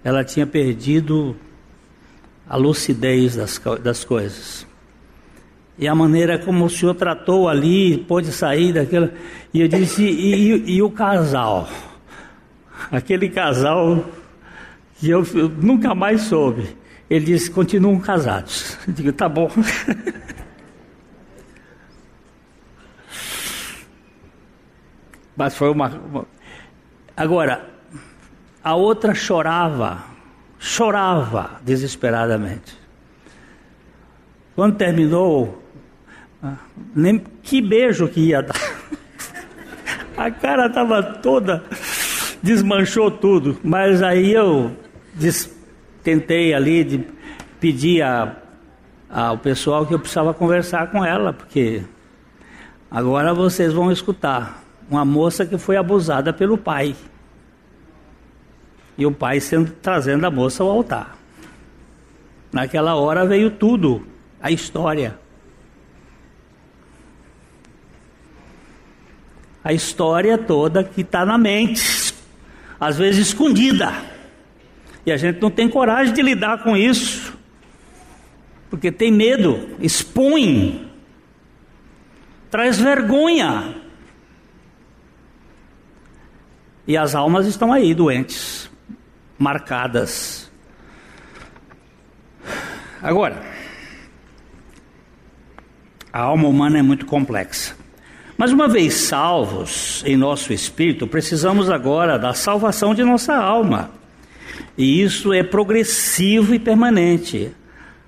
[0.03, 1.35] ela tinha perdido
[2.47, 4.67] a lucidez das, das coisas.
[5.77, 9.11] E a maneira como o senhor tratou ali, pôde sair daquela.
[9.53, 11.67] E eu disse: e, e, e o casal?
[12.91, 14.05] Aquele casal
[14.99, 16.80] que eu, eu nunca mais soube.
[17.11, 18.77] Ele disse: continuam casados.
[18.87, 19.51] Eu digo: tá bom.
[25.35, 26.25] Mas foi uma, uma.
[27.17, 27.69] Agora,
[28.63, 30.05] a outra chorava,
[30.57, 32.79] chorava desesperadamente.
[34.55, 35.61] Quando terminou,
[36.95, 38.55] nem que beijo que ia dar.
[40.15, 41.61] A cara estava toda,
[42.41, 43.59] desmanchou tudo.
[43.63, 44.71] Mas aí eu
[45.15, 45.60] des,
[46.03, 47.05] tentei ali de
[47.59, 48.35] pedir a,
[49.09, 51.83] ao pessoal que eu precisava conversar com ela, porque
[52.89, 56.95] agora vocês vão escutar uma moça que foi abusada pelo pai.
[58.97, 61.17] E o pai sendo trazendo a moça ao altar.
[62.51, 64.05] Naquela hora veio tudo,
[64.41, 65.17] a história.
[69.63, 72.13] A história toda que está na mente,
[72.79, 73.93] às vezes escondida.
[75.05, 77.37] E a gente não tem coragem de lidar com isso,
[78.69, 80.87] porque tem medo, expõe,
[82.49, 83.75] traz vergonha.
[86.87, 88.69] E as almas estão aí doentes,
[89.37, 90.51] marcadas.
[93.01, 93.41] Agora,
[96.13, 97.75] a alma humana é muito complexa.
[98.37, 104.00] Mas uma vez salvos em nosso espírito, precisamos agora da salvação de nossa alma.
[104.81, 107.51] E isso é progressivo e permanente,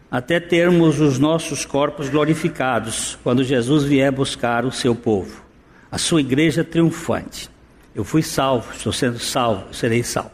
[0.09, 5.43] até termos os nossos corpos glorificados, quando Jesus vier buscar o seu povo,
[5.91, 7.47] a sua igreja triunfante.
[7.93, 10.31] Eu fui salvo, estou sendo salvo, serei salvo.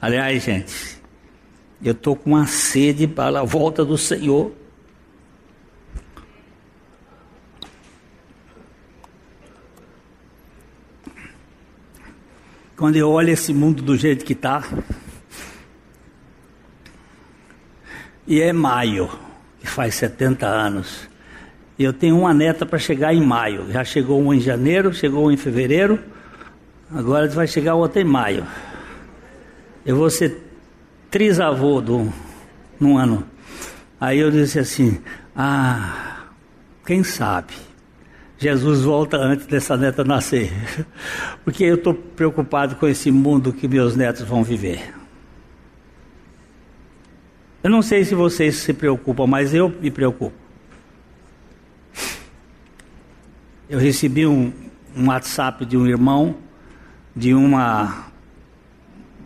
[0.00, 1.02] Aliás, gente,
[1.82, 4.52] eu estou com uma sede para a volta do Senhor.
[12.76, 14.62] Quando eu olho esse mundo do jeito que está,
[18.26, 19.08] e é maio,
[19.60, 21.08] que faz 70 anos,
[21.78, 23.70] e eu tenho uma neta para chegar em maio.
[23.70, 25.98] Já chegou um em janeiro, chegou um em fevereiro,
[26.90, 28.46] agora vai chegar outra em maio.
[29.84, 30.42] Eu vou ser
[31.10, 32.12] trisavô do,
[32.80, 33.24] num ano.
[34.00, 35.00] Aí eu disse assim:
[35.34, 36.24] Ah,
[36.86, 37.52] quem sabe?
[38.38, 40.52] Jesus volta antes dessa neta nascer.
[41.44, 44.95] Porque eu estou preocupado com esse mundo que meus netos vão viver.
[47.66, 50.32] Eu não sei se vocês se preocupam, mas eu me preocupo.
[53.68, 54.52] Eu recebi um,
[54.96, 56.36] um WhatsApp de um irmão,
[57.12, 58.06] de uma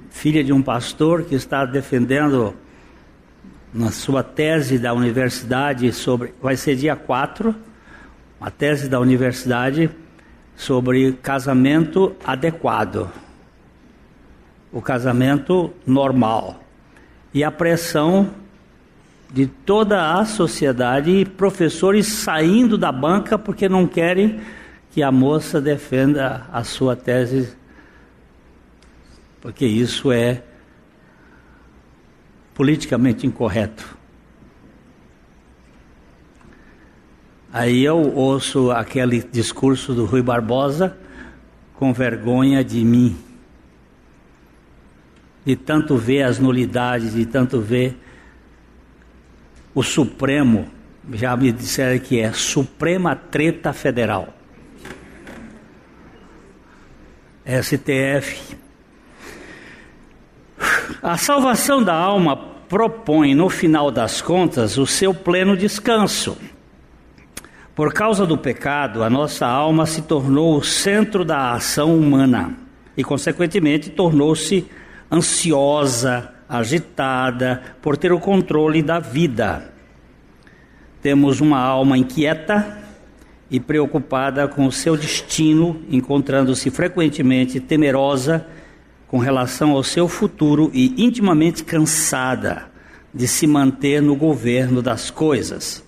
[0.08, 2.54] filha de um pastor que está defendendo
[3.74, 6.32] na sua tese da universidade sobre.
[6.40, 7.54] Vai ser dia 4
[8.40, 9.90] uma tese da universidade
[10.56, 13.12] sobre casamento adequado,
[14.72, 16.69] o casamento normal
[17.32, 18.30] e a pressão
[19.32, 24.40] de toda a sociedade e professores saindo da banca porque não querem
[24.90, 27.56] que a moça defenda a sua tese,
[29.40, 30.42] porque isso é
[32.54, 33.96] politicamente incorreto.
[37.52, 40.96] Aí eu ouço aquele discurso do Rui Barbosa
[41.74, 43.16] com vergonha de mim.
[45.44, 47.96] De tanto ver as nulidades, de tanto ver
[49.74, 50.68] o Supremo,
[51.12, 54.34] já me disseram que é Suprema Treta Federal.
[57.46, 58.56] STF.
[61.02, 62.36] A salvação da alma
[62.68, 66.36] propõe, no final das contas, o seu pleno descanso.
[67.74, 72.54] Por causa do pecado, a nossa alma se tornou o centro da ação humana
[72.96, 74.68] e, consequentemente, tornou-se
[75.10, 79.72] ansiosa, agitada por ter o controle da vida.
[81.02, 82.78] Temos uma alma inquieta
[83.50, 88.46] e preocupada com o seu destino, encontrando-se frequentemente temerosa
[89.08, 92.70] com relação ao seu futuro e intimamente cansada
[93.12, 95.82] de se manter no governo das coisas.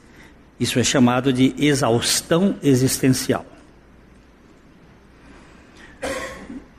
[0.59, 3.52] Isso é chamado de exaustão existencial.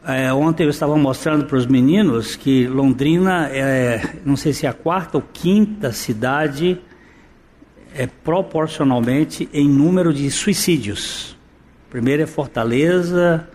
[0.05, 4.69] É, ontem eu estava mostrando para os meninos que Londrina é, não sei se é
[4.69, 6.77] a quarta ou quinta cidade
[7.95, 11.37] é proporcionalmente em número de suicídios.
[11.89, 13.47] Primeiro é Fortaleza,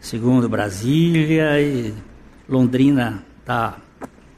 [0.00, 1.94] segundo Brasília e
[2.48, 3.76] Londrina está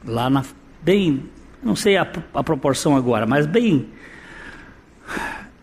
[0.05, 0.45] lá na
[0.83, 1.25] bem,
[1.63, 3.89] não sei a, a proporção agora, mas bem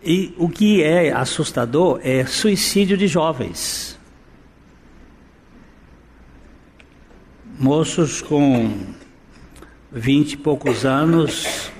[0.06, 3.95] e o que é assustador é suicídio de jovens.
[7.58, 8.70] Moços com
[9.90, 11.72] vinte e poucos anos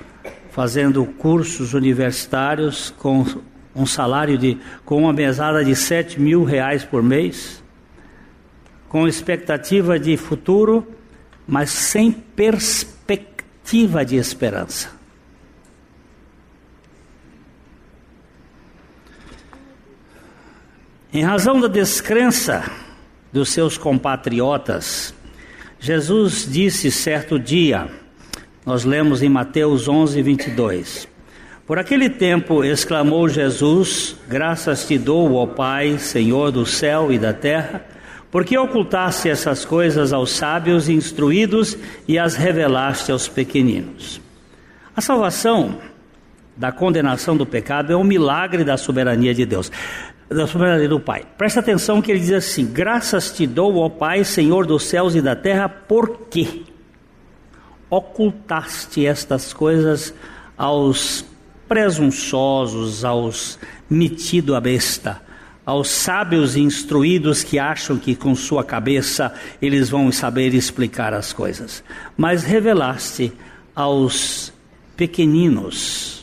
[0.50, 3.26] fazendo cursos universitários com
[3.74, 4.56] um salário de
[4.86, 7.62] com uma mesada de sete mil reais por mês,
[8.88, 10.86] com expectativa de futuro,
[11.46, 14.90] mas sem perspectiva de esperança.
[21.12, 22.64] Em razão da descrença
[23.30, 25.14] dos seus compatriotas,
[25.78, 27.88] Jesus disse certo dia,
[28.64, 31.08] nós lemos em Mateus 11, 22.
[31.66, 37.32] Por aquele tempo exclamou Jesus: Graças te dou, ó Pai, Senhor do céu e da
[37.32, 37.84] terra,
[38.30, 44.20] porque ocultaste essas coisas aos sábios e instruídos e as revelaste aos pequeninos.
[44.94, 45.78] A salvação
[46.56, 49.70] da condenação do pecado é um milagre da soberania de Deus
[50.28, 51.24] da soberania do Pai.
[51.38, 55.22] Presta atenção que ele diz assim: Graças te dou, ó Pai, Senhor dos céus e
[55.22, 56.62] da terra, porque
[57.88, 60.12] ocultaste estas coisas
[60.56, 61.24] aos
[61.68, 63.58] presunçosos, aos
[63.88, 65.22] metido a besta,
[65.64, 71.32] aos sábios e instruídos que acham que com sua cabeça eles vão saber explicar as
[71.32, 71.82] coisas,
[72.16, 73.32] mas revelaste
[73.74, 74.52] aos
[74.96, 76.15] pequeninos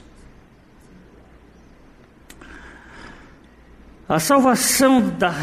[4.14, 5.34] A salvação da,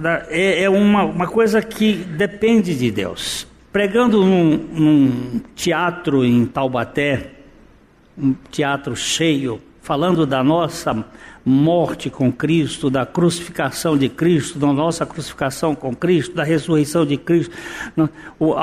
[0.00, 3.44] da, é, é uma, uma, coisa que depende de Deus.
[3.72, 7.32] Pregando num, num teatro em Taubaté,
[8.16, 11.04] um teatro cheio, falando da nossa
[11.44, 17.16] morte com Cristo, da crucificação de Cristo, da nossa crucificação com Cristo, da ressurreição de
[17.16, 17.52] Cristo,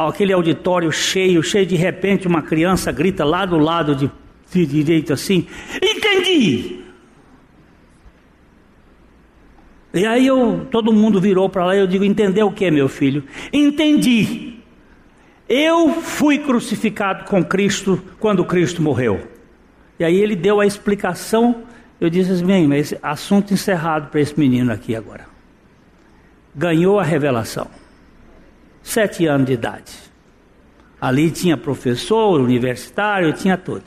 [0.07, 4.09] aquele auditório cheio, cheio de repente uma criança grita lá do lado de,
[4.49, 5.45] de direito assim:
[5.83, 6.86] Entendi!
[9.97, 12.87] E aí eu, todo mundo virou para lá e eu digo: Entendeu o que, meu
[12.87, 13.23] filho?
[13.51, 14.57] Entendi.
[15.47, 19.27] Eu fui crucificado com Cristo quando Cristo morreu.
[19.97, 21.63] E aí ele deu a explicação.
[21.99, 25.25] Eu disse assim: bem, mas assunto encerrado para esse menino aqui agora.
[26.53, 27.67] Ganhou a revelação.
[28.83, 29.93] Sete anos de idade.
[30.99, 33.83] Ali tinha professor, universitário, tinha tudo.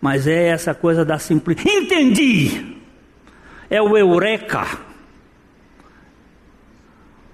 [0.00, 1.76] Mas é essa coisa da simplicidade.
[1.76, 2.76] Entendi!
[3.68, 4.89] É o eureka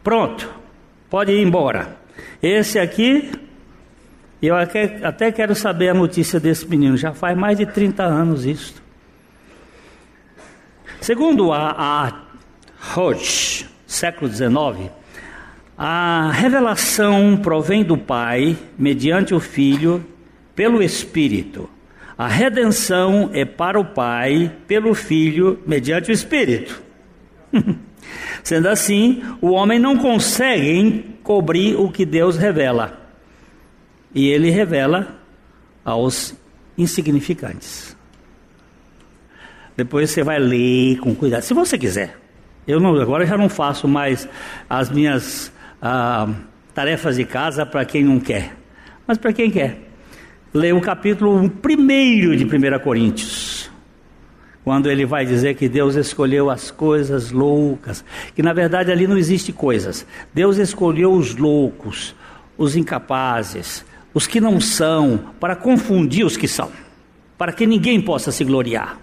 [0.07, 0.49] Pronto,
[1.11, 1.97] pode ir embora.
[2.41, 3.29] Esse aqui,
[4.41, 8.81] eu até quero saber a notícia desse menino, já faz mais de 30 anos isso.
[11.01, 14.93] Segundo a, a Hodge, século XIX,
[15.77, 20.07] a revelação provém do Pai, mediante o Filho,
[20.55, 21.69] pelo Espírito.
[22.17, 26.81] A redenção é para o Pai, pelo Filho, mediante o Espírito.
[28.43, 33.01] Sendo assim, o homem não consegue encobrir o que Deus revela.
[34.15, 35.19] E ele revela
[35.85, 36.35] aos
[36.77, 37.97] insignificantes.
[39.77, 42.17] Depois você vai ler com cuidado, se você quiser.
[42.67, 44.29] Eu não, agora já não faço mais
[44.69, 46.29] as minhas ah,
[46.75, 48.57] tarefas de casa para quem não quer,
[49.07, 49.79] mas para quem quer.
[50.53, 51.49] Leia o capítulo 1
[52.37, 53.56] de 1 Coríntios
[54.67, 58.05] quando ele vai dizer que Deus escolheu as coisas loucas,
[58.35, 60.05] que na verdade ali não existe coisas.
[60.35, 62.17] Deus escolheu os loucos,
[62.59, 66.73] os incapazes, os que não são, para confundir os que são,
[67.39, 68.99] para que ninguém possa se gloriar.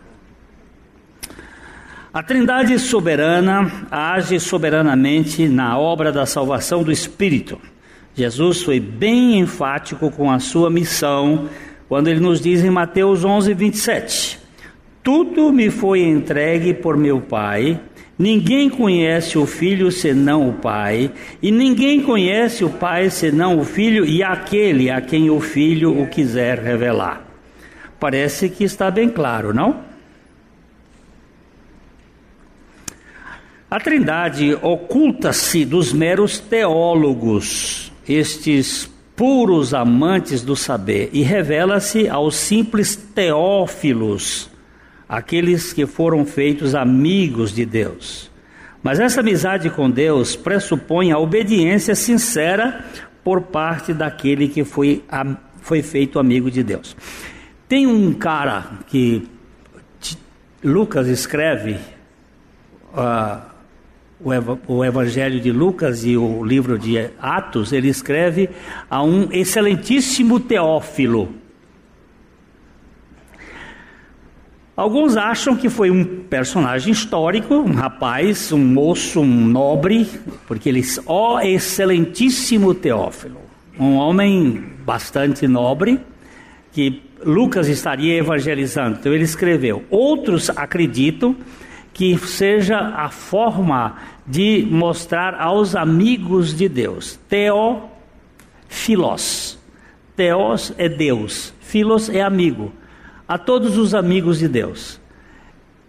[2.14, 7.58] A Trindade soberana age soberanamente na obra da salvação do Espírito.
[8.14, 11.48] Jesus foi bem enfático com a sua missão
[11.88, 14.33] quando ele nos diz em Mateus 11, 27.
[15.04, 17.78] Tudo me foi entregue por meu Pai.
[18.18, 24.06] Ninguém conhece o Filho senão o Pai, e ninguém conhece o Pai senão o Filho
[24.06, 27.28] e aquele a quem o Filho o quiser revelar.
[28.00, 29.82] Parece que está bem claro, não?
[33.70, 42.96] A Trindade oculta-se dos meros teólogos, estes puros amantes do saber, e revela-se aos simples
[42.96, 44.53] teófilos
[45.18, 48.32] aqueles que foram feitos amigos de Deus.
[48.82, 52.84] Mas essa amizade com Deus pressupõe a obediência sincera
[53.24, 55.04] por parte daquele que foi,
[55.62, 56.98] foi feito amigo de Deus.
[57.70, 59.28] Tem um cara que
[60.64, 61.78] Lucas escreve
[62.96, 63.54] uh,
[64.68, 68.50] o Evangelho de Lucas e o livro de Atos, ele escreve
[68.90, 71.43] a um excelentíssimo Teófilo.
[74.76, 80.10] Alguns acham que foi um personagem histórico, um rapaz, um moço, um nobre,
[80.48, 83.40] porque ele, ó excelentíssimo Teófilo,
[83.80, 86.00] um homem bastante nobre,
[86.72, 88.98] que Lucas estaria evangelizando.
[89.00, 89.84] Então ele escreveu.
[89.92, 91.36] Outros acreditam
[91.94, 97.20] que seja a forma de mostrar aos amigos de Deus.
[97.30, 97.92] Teófilos.
[100.16, 102.72] Teos é Deus, filos é amigo
[103.34, 105.02] a todos os amigos de Deus.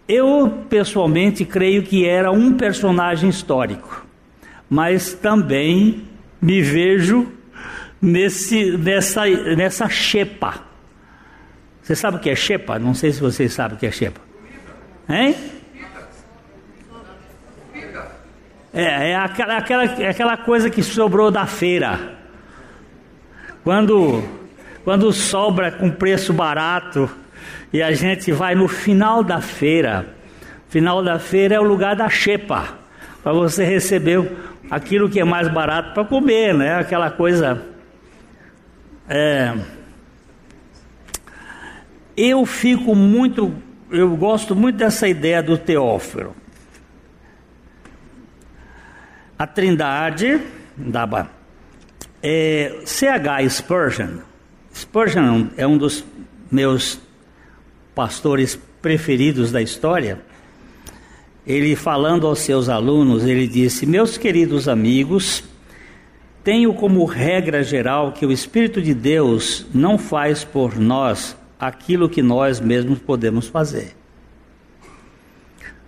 [0.07, 4.03] Eu pessoalmente creio que era um personagem histórico,
[4.67, 6.07] mas também
[6.41, 7.31] me vejo
[8.01, 10.55] nesse, nessa, nessa xepa.
[11.83, 12.79] Você sabe o que é xepa?
[12.79, 14.19] Não sei se vocês sabem o que é xepa.
[15.07, 15.35] Hein?
[18.73, 22.17] É, é aquela, aquela, aquela coisa que sobrou da feira.
[23.63, 24.23] Quando,
[24.83, 27.07] quando sobra com preço barato,
[27.75, 30.15] e a gente vai no final da feira.
[30.69, 32.69] Final da feira é o lugar da xepa,
[33.21, 34.31] para você receber
[34.71, 36.75] aquilo que é mais barato para comer, né?
[36.77, 37.61] Aquela coisa.
[39.09, 39.53] É...
[42.15, 43.53] Eu fico muito,
[43.91, 46.33] eu gosto muito dessa ideia do Teófilo.
[49.37, 50.39] A Trindade,
[50.77, 51.27] da
[52.23, 53.49] é, C.H.
[53.49, 54.19] Spurgeon,
[54.73, 56.05] Spurgeon é um dos
[56.49, 57.03] meus
[57.95, 60.21] pastores preferidos da história,
[61.47, 65.43] ele falando aos seus alunos, ele disse: Meus queridos amigos,
[66.43, 72.21] tenho como regra geral que o Espírito de Deus não faz por nós aquilo que
[72.21, 73.95] nós mesmos podemos fazer.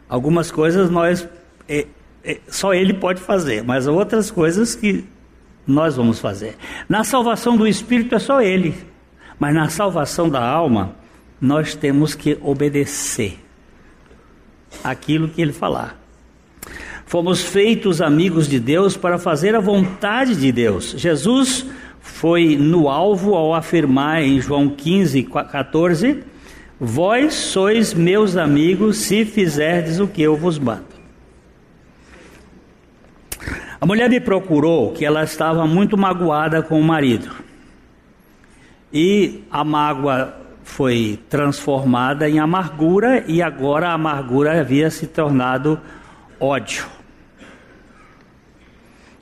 [0.07, 1.27] Algumas coisas nós
[1.67, 1.85] é,
[2.23, 5.03] é, só Ele pode fazer, mas outras coisas que
[5.65, 6.55] nós vamos fazer.
[6.87, 8.73] Na salvação do Espírito é só Ele,
[9.37, 10.95] mas na salvação da alma
[11.39, 13.39] nós temos que obedecer
[14.83, 15.97] aquilo que ele falar.
[17.05, 20.93] Fomos feitos amigos de Deus para fazer a vontade de Deus.
[20.97, 21.65] Jesus
[22.01, 26.23] foi no alvo ao afirmar em João 15, 14:
[26.79, 30.97] Vós sois meus amigos se fizerdes o que eu vos mando.
[33.79, 37.29] A mulher me procurou que ela estava muito magoada com o marido.
[38.91, 45.79] E a mágoa foi transformada em amargura e agora a amargura havia se tornado
[46.39, 46.85] ódio.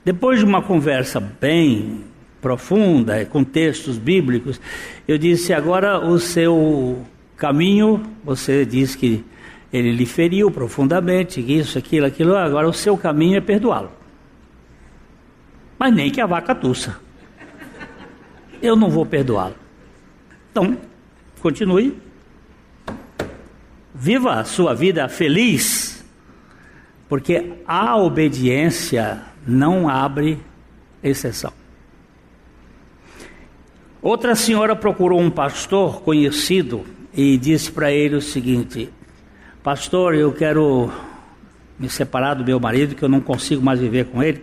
[0.04, 2.04] Depois de uma conversa bem
[2.42, 4.60] profunda, com textos bíblicos,
[5.06, 9.24] eu disse: agora o seu caminho, você diz que
[9.72, 13.92] ele lhe feriu profundamente, isso, aquilo, aquilo, agora o seu caminho é perdoá-lo.
[15.78, 17.00] Mas nem que a vaca tussa.
[18.60, 19.54] Eu não vou perdoá-lo.
[20.50, 20.76] Então,
[21.40, 21.96] Continue.
[23.94, 26.04] Viva a sua vida feliz,
[27.08, 30.38] porque a obediência não abre
[31.02, 31.52] exceção.
[34.02, 36.84] Outra senhora procurou um pastor conhecido
[37.14, 38.90] e disse para ele o seguinte:
[39.62, 40.92] Pastor, eu quero
[41.78, 44.42] me separar do meu marido, que eu não consigo mais viver com ele.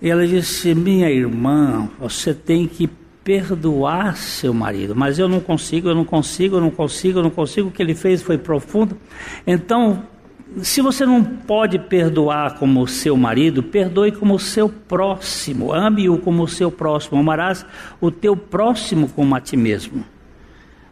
[0.00, 2.90] E ela disse: Minha irmã, você tem que
[3.28, 7.28] perdoar seu marido, mas eu não consigo, eu não consigo, eu não consigo, eu não
[7.28, 7.68] consigo.
[7.68, 8.96] O que ele fez foi profundo.
[9.46, 10.02] Então,
[10.62, 15.74] se você não pode perdoar como seu marido, perdoe como seu próximo.
[15.74, 17.20] Ame-o como seu próximo.
[17.20, 17.66] Amarás
[18.00, 20.02] o teu próximo como a ti mesmo.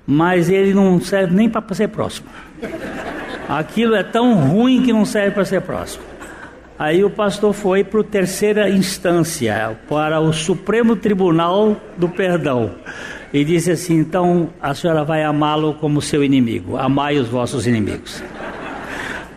[0.07, 2.29] Mas ele não serve nem para ser próximo.
[3.49, 6.05] Aquilo é tão ruim que não serve para ser próximo.
[6.79, 12.73] Aí o pastor foi para a terceira instância, para o Supremo Tribunal do Perdão.
[13.33, 18.23] E disse assim: então a senhora vai amá-lo como seu inimigo, amai os vossos inimigos.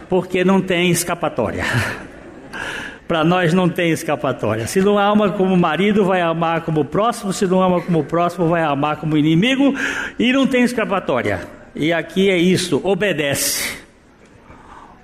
[0.09, 1.63] Porque não tem escapatória.
[3.07, 4.67] para nós não tem escapatória.
[4.67, 7.31] Se não ama como marido, vai amar como próximo.
[7.31, 9.73] Se não ama como próximo, vai amar como inimigo.
[10.19, 11.39] E não tem escapatória.
[11.73, 13.78] E aqui é isso: obedece.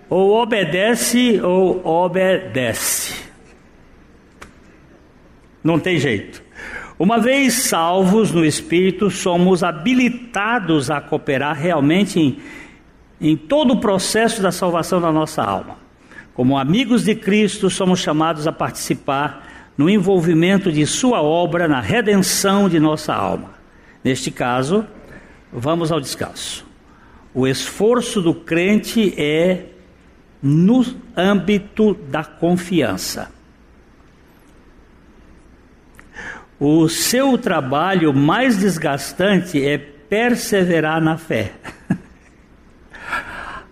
[0.09, 3.25] Ou obedece ou obedece.
[5.63, 6.43] Não tem jeito.
[6.97, 12.37] Uma vez salvos no Espírito, somos habilitados a cooperar realmente em,
[13.19, 15.77] em todo o processo da salvação da nossa alma.
[16.33, 22.69] Como amigos de Cristo, somos chamados a participar no envolvimento de Sua obra na redenção
[22.69, 23.55] de nossa alma.
[24.03, 24.85] Neste caso,
[25.51, 26.65] vamos ao descanso.
[27.33, 29.65] O esforço do crente é
[30.47, 30.85] no
[31.17, 33.31] âmbito da confiança.
[36.59, 41.53] O seu trabalho mais desgastante é perseverar na fé.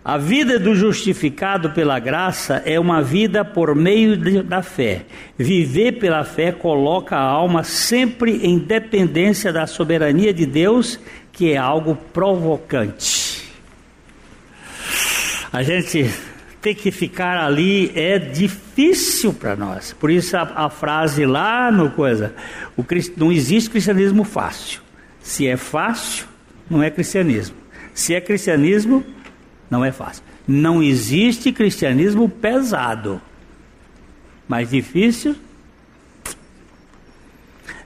[0.03, 5.05] A vida do justificado pela graça é uma vida por meio de, da fé.
[5.38, 10.99] Viver pela fé coloca a alma sempre em dependência da soberania de Deus,
[11.32, 13.47] que é algo provocante.
[15.53, 16.33] A gente
[16.64, 19.91] ter que ficar ali é difícil para nós.
[19.91, 22.34] Por isso a, a, frase lá no coisa,
[22.78, 22.86] o,
[23.18, 24.82] não existe cristianismo fácil.
[25.22, 26.26] Se é fácil,
[26.70, 27.57] não é cristianismo.
[27.93, 29.03] Se é cristianismo,
[29.70, 30.24] não é fácil.
[30.47, 33.22] Não existe cristianismo pesado.
[34.47, 35.36] Mais difícil.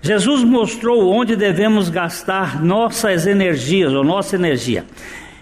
[0.03, 4.85] Jesus mostrou onde devemos gastar nossas energias, ou nossa energia.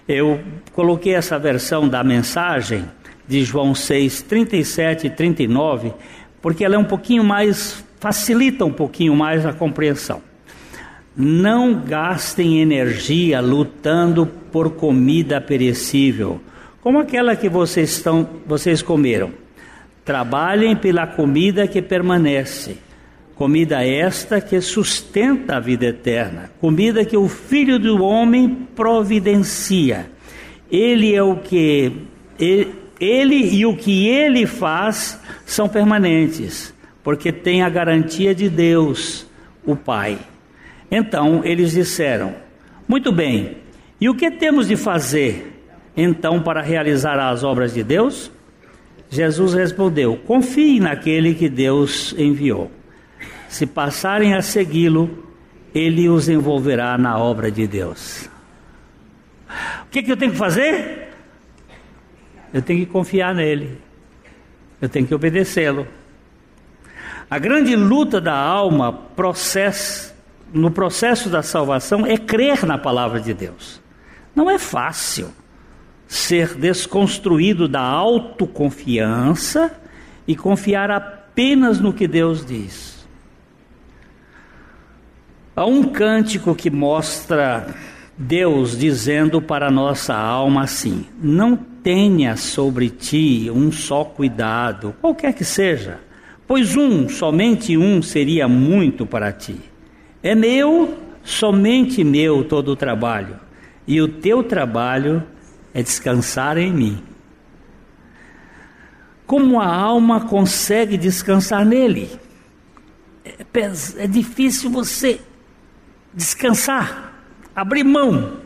[0.08, 0.40] Eu
[0.72, 2.86] coloquei essa versão da mensagem
[3.28, 5.94] de João 6, 37 e 39,
[6.42, 10.22] porque ela é um pouquinho mais, facilita um pouquinho mais a compreensão.
[11.18, 16.42] Não gastem energia lutando por comida perecível,
[16.82, 19.32] como aquela que vocês, estão, vocês comeram.
[20.04, 22.78] Trabalhem pela comida que permanece,
[23.34, 30.12] comida esta que sustenta a vida eterna, comida que o Filho do Homem providencia.
[30.70, 31.92] Ele é o que
[32.38, 36.74] ele, ele e o que ele faz são permanentes,
[37.04, 39.28] porque tem a garantia de Deus,
[39.66, 40.18] o Pai.
[40.90, 42.34] Então eles disseram:
[42.88, 43.58] Muito bem,
[44.00, 45.62] e o que temos de fazer
[45.96, 48.32] então para realizar as obras de Deus?
[49.10, 52.72] Jesus respondeu: Confie naquele que Deus enviou.
[53.48, 55.26] Se passarem a segui-lo,
[55.74, 58.30] ele os envolverá na obra de Deus.
[59.84, 61.05] O que, que eu tenho que fazer?
[62.56, 63.78] Eu tenho que confiar nele.
[64.82, 65.86] Eu tenho que obedecê-lo.
[67.30, 68.98] A grande luta da alma
[70.54, 73.82] no processo da salvação é crer na palavra de Deus.
[74.34, 75.32] Não é fácil
[76.08, 79.78] ser desconstruído da autoconfiança
[80.26, 83.06] e confiar apenas no que Deus diz.
[85.54, 87.76] Há um cântico que mostra
[88.18, 95.36] Deus dizendo para a nossa alma assim: Não tenha sobre ti um só cuidado, qualquer
[95.36, 96.00] que seja,
[96.48, 99.62] pois um, somente um, seria muito para ti.
[100.24, 103.40] É meu, somente meu todo o trabalho,
[103.86, 105.24] e o teu trabalho
[105.76, 107.04] é descansar em mim.
[109.28, 112.10] Como a alma consegue descansar nele?
[113.24, 113.46] É,
[114.04, 115.22] é difícil você
[116.12, 117.14] descansar,
[117.56, 118.44] abrir mão.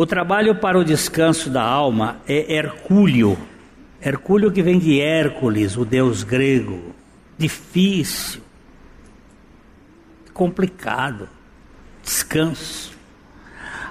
[0.00, 3.36] O trabalho para o descanso da alma é Hercúleo.
[4.00, 6.94] Hercúleo que vem de Hércules, o deus grego.
[7.36, 8.40] Difícil
[10.32, 11.28] complicado.
[12.02, 12.96] Descanso.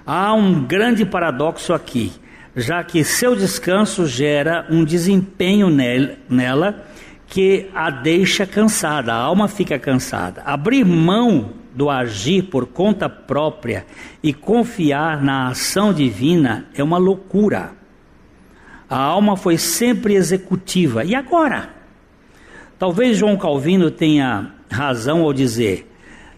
[0.04, 2.12] Há um grande paradoxo aqui,
[2.56, 6.88] já que seu descanso gera um desempenho nela
[7.28, 10.42] que a deixa cansada, a alma fica cansada.
[10.44, 13.86] Abrir mão do agir por conta própria
[14.22, 17.72] e confiar na ação divina é uma loucura.
[18.90, 21.06] A alma foi sempre executiva.
[21.06, 21.70] E agora?
[22.78, 25.90] Talvez João Calvino tenha razão ao dizer: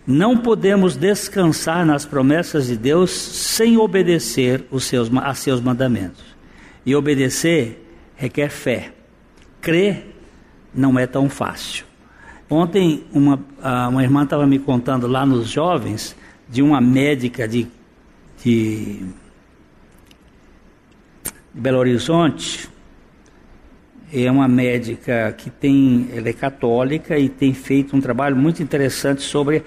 [0.05, 6.23] não podemos descansar nas promessas de Deus sem obedecer os seus, a seus mandamentos.
[6.85, 7.83] E obedecer
[8.15, 8.93] requer fé.
[9.59, 10.05] Crer
[10.71, 11.90] não é tão fácil.
[12.53, 13.39] Ontem, uma,
[13.89, 16.13] uma irmã estava me contando lá nos jovens
[16.49, 17.65] de uma médica de,
[18.43, 19.05] de
[21.53, 22.69] Belo Horizonte.
[24.11, 29.21] É uma médica que tem, ela é católica e tem feito um trabalho muito interessante
[29.21, 29.63] sobre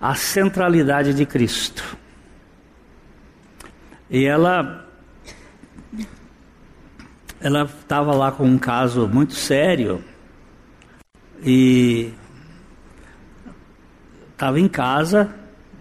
[0.00, 1.98] a centralidade de Cristo.
[4.08, 4.86] E ela
[7.40, 10.04] ela estava lá com um caso muito sério
[11.42, 12.12] e
[14.38, 15.34] estava em casa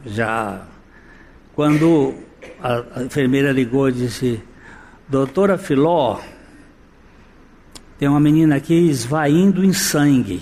[0.03, 0.63] já
[1.53, 2.15] quando
[2.59, 4.43] a, a enfermeira ligou e disse
[5.07, 6.19] doutora Filó
[7.99, 10.41] tem uma menina aqui esvaindo em sangue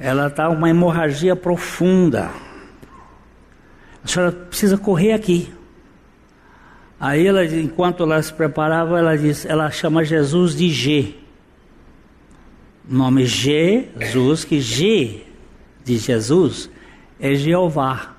[0.00, 2.30] ela está uma hemorragia profunda.
[4.04, 5.52] A senhora precisa correr aqui.
[6.98, 11.14] Aí ela, enquanto ela se preparava, ela disse, ela chama Jesus de G.
[12.88, 15.31] nome Jesus, que G
[15.84, 16.70] de Jesus
[17.20, 18.16] é Jeová.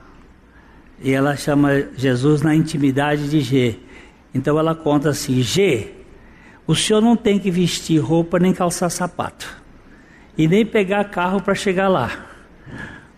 [1.02, 3.80] E ela chama Jesus na intimidade de G.
[4.34, 5.92] Então ela conta assim: G,
[6.66, 9.48] o senhor não tem que vestir roupa nem calçar sapato,
[10.38, 12.26] e nem pegar carro para chegar lá.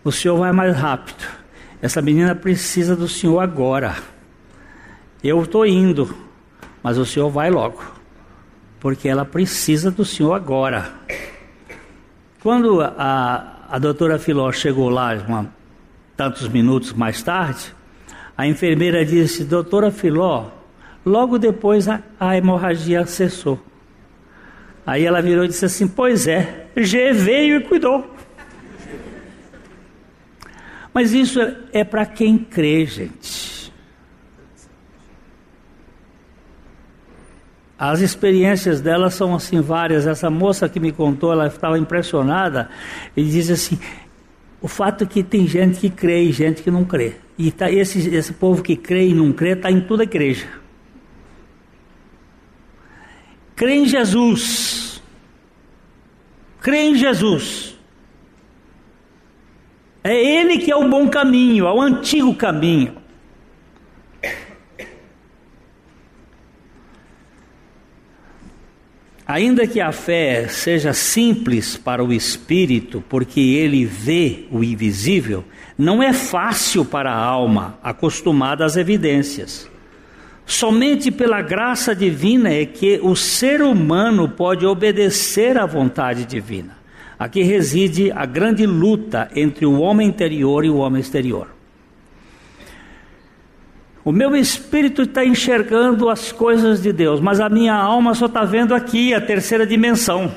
[0.02, 1.24] O senhor vai mais rápido.
[1.80, 3.96] Essa menina precisa do senhor agora.
[5.22, 6.14] Eu estou indo,
[6.82, 7.82] mas o senhor vai logo,
[8.80, 10.92] porque ela precisa do senhor agora.
[12.42, 15.50] Quando a, a doutora Filó chegou lá, uma,
[16.16, 17.74] tantos minutos mais tarde,
[18.36, 20.50] a enfermeira disse: Doutora Filó,
[21.04, 23.60] logo depois a, a hemorragia cessou.
[24.86, 28.14] Aí ela virou e disse assim: Pois é, G veio e cuidou.
[30.92, 33.55] Mas isso é, é para quem crê, gente.
[37.78, 40.06] As experiências dela são assim várias.
[40.06, 42.70] Essa moça que me contou, ela estava impressionada
[43.16, 43.78] e diz assim:
[44.60, 47.16] o fato é que tem gente que crê e gente que não crê.
[47.38, 50.48] E tá, esse, esse povo que crê e não crê está em toda a igreja.
[53.54, 55.02] Crê em Jesus.
[56.60, 57.78] Crê em Jesus.
[60.02, 63.05] É Ele que é o bom caminho, é o antigo caminho.
[69.26, 75.44] Ainda que a fé seja simples para o espírito, porque ele vê o invisível,
[75.76, 79.68] não é fácil para a alma acostumada às evidências.
[80.46, 86.78] Somente pela graça divina é que o ser humano pode obedecer à vontade divina.
[87.18, 91.55] Aqui reside a grande luta entre o homem interior e o homem exterior.
[94.06, 98.44] O meu espírito está enxergando as coisas de Deus, mas a minha alma só está
[98.44, 100.32] vendo aqui a terceira dimensão.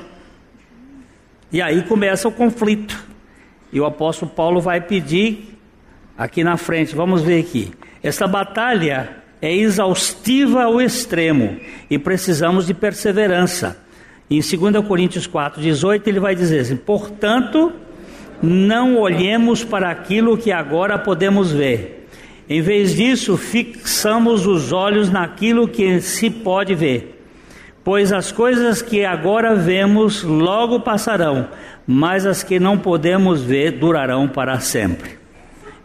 [1.52, 3.00] E aí começa o conflito.
[3.72, 5.56] E o apóstolo Paulo vai pedir
[6.18, 7.70] aqui na frente, vamos ver aqui.
[8.02, 11.56] Essa batalha é exaustiva ao extremo
[11.88, 13.80] e precisamos de perseverança.
[14.28, 17.72] Em 2 Coríntios 4, 18, ele vai dizer assim: portanto,
[18.42, 21.99] não olhemos para aquilo que agora podemos ver
[22.52, 27.24] em vez disso, fixamos os olhos naquilo que se pode ver.
[27.84, 31.48] Pois as coisas que agora vemos logo passarão,
[31.86, 35.16] mas as que não podemos ver durarão para sempre.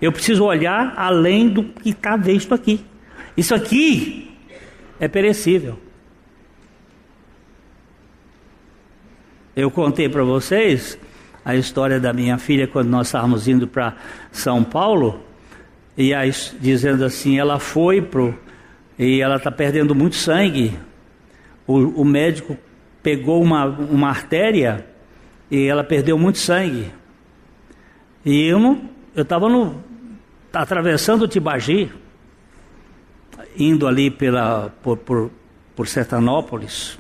[0.01, 2.84] Eu preciso olhar além do que está visto aqui.
[3.38, 4.36] Isso aqui
[4.99, 5.78] é perecível.
[9.55, 10.97] Eu contei para vocês
[11.45, 13.95] a história da minha filha quando nós estávamos indo para
[14.32, 15.24] São Paulo
[15.98, 18.38] e aí, dizendo assim, ela foi pro
[18.98, 20.78] e ela está perdendo muito sangue.
[21.68, 22.58] O, o, médico
[23.04, 24.86] pegou uma, uma artéria
[25.50, 26.91] e ela perdeu muito sangue.
[28.26, 28.60] E eu
[29.16, 29.84] eu estava no
[30.54, 31.91] atravessando o Tibagi,
[33.58, 35.32] indo ali pela por, por,
[35.76, 36.98] por Sertanópolis.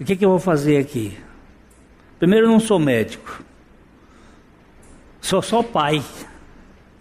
[0.00, 1.16] O que, que eu vou fazer aqui?
[2.18, 3.42] Primeiro, eu não sou médico,
[5.20, 6.02] sou só pai.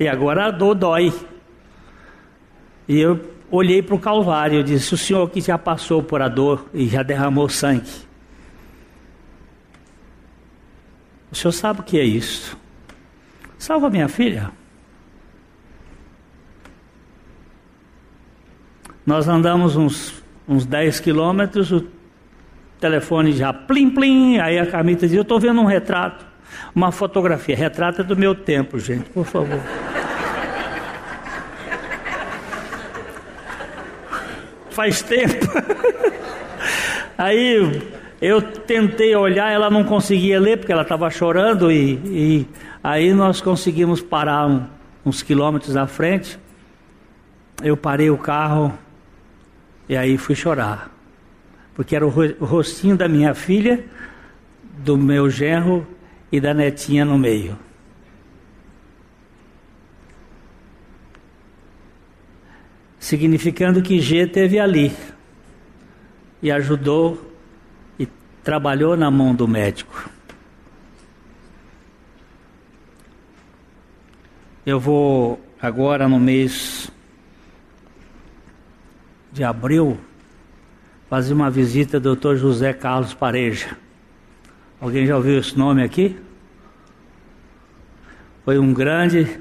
[0.02, 1.14] E agora a dor dói.
[2.88, 6.28] E eu olhei para o Calvário e disse: O senhor que já passou por a
[6.28, 7.92] dor e já derramou sangue.
[11.32, 12.58] O senhor sabe o que é isso?
[13.60, 14.50] Salva minha filha.
[19.06, 21.88] Nós andamos uns, uns 10 quilômetros, o
[22.80, 26.26] telefone já plim plim, aí a Camita diz, eu estou vendo um retrato,
[26.74, 29.60] uma fotografia, retrato é do meu tempo, gente, por favor.
[34.72, 35.46] faz tempo.
[37.18, 37.82] Aí
[38.20, 42.48] eu tentei olhar, ela não conseguia ler porque ela estava chorando e, e,
[42.84, 44.66] aí nós conseguimos parar um,
[45.06, 46.40] uns quilômetros à frente.
[47.64, 48.74] Eu parei o carro
[49.88, 50.90] e aí fui chorar,
[51.76, 52.10] porque era o
[52.46, 53.84] rostinho da minha filha,
[54.80, 55.86] do meu genro
[56.32, 57.58] e da netinha no meio.
[63.12, 64.96] significando que G teve ali
[66.42, 67.36] e ajudou
[68.00, 68.08] e
[68.42, 70.10] trabalhou na mão do médico.
[74.64, 76.90] Eu vou agora no mês
[79.34, 80.00] de abril
[81.10, 82.36] fazer uma visita ao Dr.
[82.36, 83.76] José Carlos Pareja.
[84.82, 86.18] Alguém já ouviu esse nome aqui?
[88.44, 89.40] Foi um grande,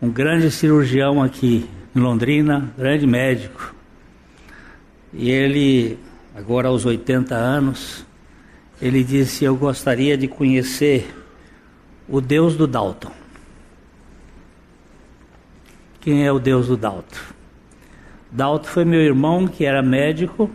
[0.00, 3.74] um grande cirurgião aqui em Londrina, grande médico.
[5.12, 5.98] E ele,
[6.32, 8.06] agora aos 80 anos,
[8.80, 11.12] ele disse: Eu gostaria de conhecer
[12.08, 13.10] o Deus do Dalton.
[16.00, 17.18] Quem é o Deus do Dalton?
[18.30, 20.48] Dalton foi meu irmão, que era médico,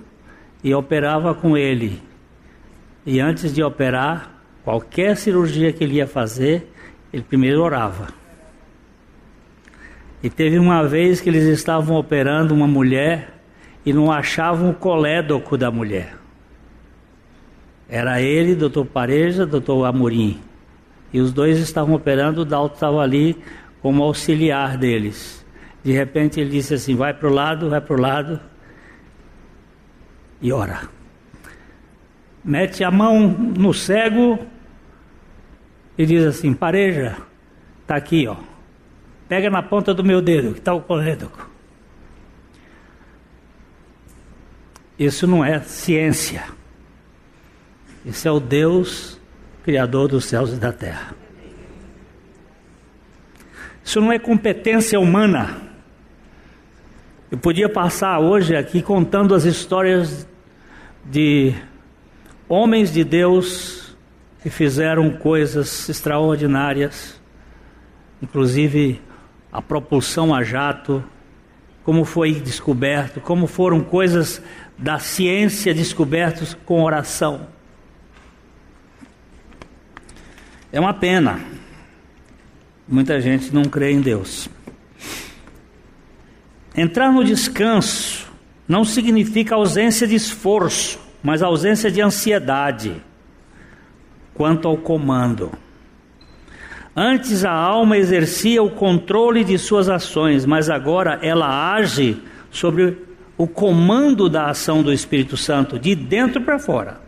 [0.63, 2.01] e operava com ele.
[3.05, 4.31] E antes de operar,
[4.63, 6.71] qualquer cirurgia que ele ia fazer,
[7.11, 8.07] ele primeiro orava.
[10.21, 13.41] E teve uma vez que eles estavam operando uma mulher
[13.85, 16.15] e não achavam o colédoco da mulher.
[17.89, 20.39] Era ele, doutor Pareja, doutor Amorim.
[21.11, 23.37] E os dois estavam operando, o Dalton estava ali
[23.81, 25.45] como auxiliar deles.
[25.83, 28.39] De repente ele disse assim: vai para o lado, vai para o lado
[30.41, 30.81] e ora.
[32.43, 34.39] Mete a mão no cego
[35.97, 37.17] e diz assim: pareja,
[37.81, 38.35] está aqui, ó.
[39.27, 41.49] Pega na ponta do meu dedo, que está o colédoco.
[44.99, 46.43] Isso não é ciência.
[48.05, 49.19] Isso é o Deus
[49.63, 51.15] Criador dos céus e da terra.
[53.83, 55.61] Isso não é competência humana.
[57.31, 60.27] Eu podia passar hoje aqui contando as histórias
[61.05, 61.55] de
[62.47, 63.95] homens de Deus
[64.41, 67.19] que fizeram coisas extraordinárias,
[68.21, 69.01] inclusive
[69.51, 71.03] a propulsão a jato,
[71.83, 74.41] como foi descoberto, como foram coisas
[74.77, 77.47] da ciência descobertos com oração.
[80.71, 81.39] É uma pena.
[82.87, 84.49] Muita gente não crê em Deus.
[86.75, 88.31] Entrar no descanso
[88.67, 93.01] não significa ausência de esforço, mas ausência de ansiedade
[94.33, 95.51] quanto ao comando.
[96.95, 102.21] Antes a alma exercia o controle de suas ações, mas agora ela age
[102.51, 102.97] sobre
[103.37, 107.01] o comando da ação do Espírito Santo, de dentro para fora.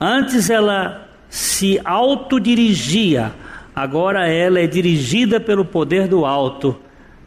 [0.00, 3.32] Antes ela se autodirigia,
[3.74, 6.76] agora ela é dirigida pelo poder do alto,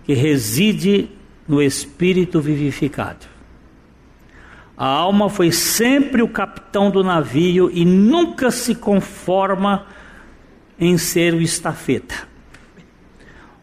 [0.03, 1.10] que reside
[1.47, 3.39] no espírito vivificado.
[4.80, 9.86] A alma foi sempre o capitão do navio e nunca se conforma
[10.80, 12.15] em ser o estafeta.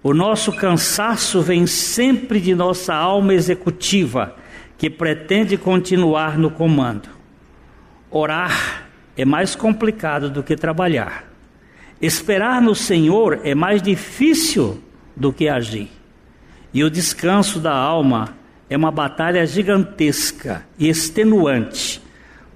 [0.02, 4.36] O nosso cansaço vem sempre de nossa alma executiva,
[4.76, 7.08] que pretende continuar no comando.
[8.10, 8.86] Orar
[9.16, 11.24] é mais complicado do que trabalhar.
[11.98, 14.82] Esperar no Senhor é mais difícil
[15.16, 15.88] do que agir.
[16.74, 18.35] E o descanso da alma
[18.68, 22.02] é uma batalha gigantesca e extenuante.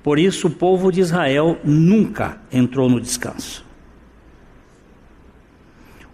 [0.02, 3.64] Por isso o povo de Israel nunca entrou no descanso.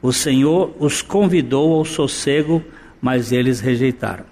[0.02, 2.62] O Senhor os convidou ao sossego,
[3.00, 4.24] mas eles rejeitaram.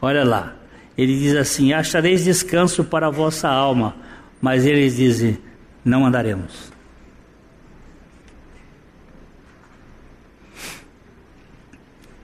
[0.00, 0.56] Olha lá,
[0.98, 3.94] ele diz assim: Achareis descanso para a vossa alma.
[4.40, 5.38] Mas eles dizem:
[5.84, 6.72] Não andaremos.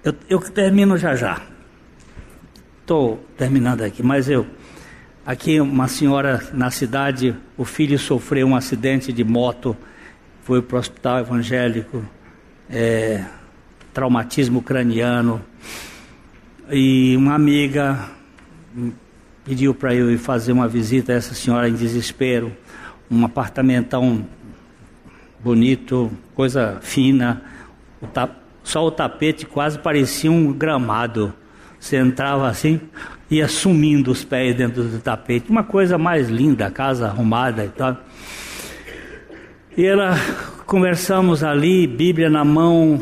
[0.09, 1.43] Eu, eu termino já já.
[2.81, 4.47] Estou terminando aqui, mas eu.
[5.27, 9.77] Aqui, uma senhora na cidade, o filho sofreu um acidente de moto,
[10.45, 12.03] foi para o hospital evangélico,
[12.71, 13.23] é,
[13.93, 15.45] traumatismo craniano.
[16.71, 18.09] E uma amiga
[19.45, 22.51] pediu para eu ir fazer uma visita a essa senhora em desespero,
[23.11, 24.25] um apartamentão
[25.39, 27.43] bonito, coisa fina,
[28.01, 28.07] o
[28.69, 31.33] só o tapete quase parecia um gramado.
[31.81, 32.79] Você entrava assim,
[33.31, 37.97] ia sumindo os pés dentro do tapete, uma coisa mais linda, casa arrumada e tal.
[39.75, 40.17] E ela
[40.67, 43.01] conversamos ali, Bíblia na mão,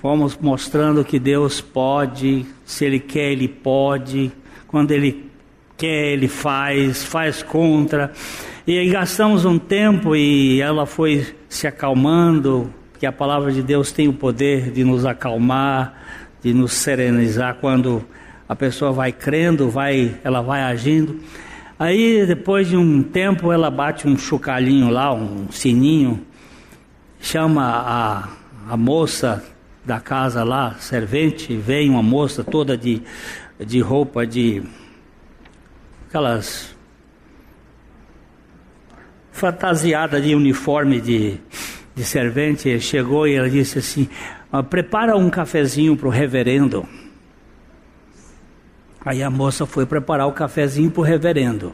[0.00, 4.32] fomos mostrando que Deus pode, se Ele quer, Ele pode,
[4.66, 5.30] quando Ele
[5.76, 8.12] quer, Ele faz, faz contra.
[8.66, 13.92] E aí gastamos um tempo e ela foi se acalmando, porque a palavra de Deus
[13.92, 16.02] tem o poder de nos acalmar,
[16.42, 18.04] de nos serenizar quando
[18.48, 21.20] a pessoa vai crendo, vai, ela vai agindo.
[21.78, 26.26] Aí depois de um tempo ela bate um chocalhinho lá, um sininho,
[27.20, 28.28] chama a,
[28.72, 29.44] a moça
[29.84, 33.00] da casa lá, servente, vem uma moça toda de,
[33.64, 34.60] de roupa de
[36.08, 36.76] aquelas
[39.30, 41.38] fantasiada de uniforme de,
[41.98, 44.08] de servente, chegou e ela disse assim:
[44.52, 46.86] ah, prepara um cafezinho para o reverendo.
[49.04, 51.72] Aí a moça foi preparar o cafezinho para o reverendo.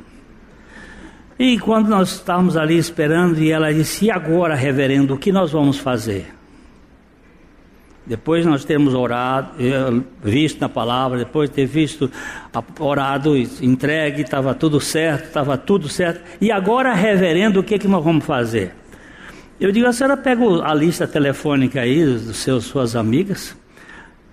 [1.39, 5.53] E quando nós estávamos ali esperando, e ela disse: E agora, reverendo, o que nós
[5.53, 6.33] vamos fazer?
[8.07, 12.11] Depois nós temos orado, eh, visto na palavra, depois de ter visto,
[12.79, 16.23] orado, entregue, estava tudo certo, estava tudo certo.
[16.41, 18.75] E agora, reverendo, o que, que nós vamos fazer?
[19.65, 23.57] Eu digo, a senhora pega a lista telefônica aí dos seus, suas amigas,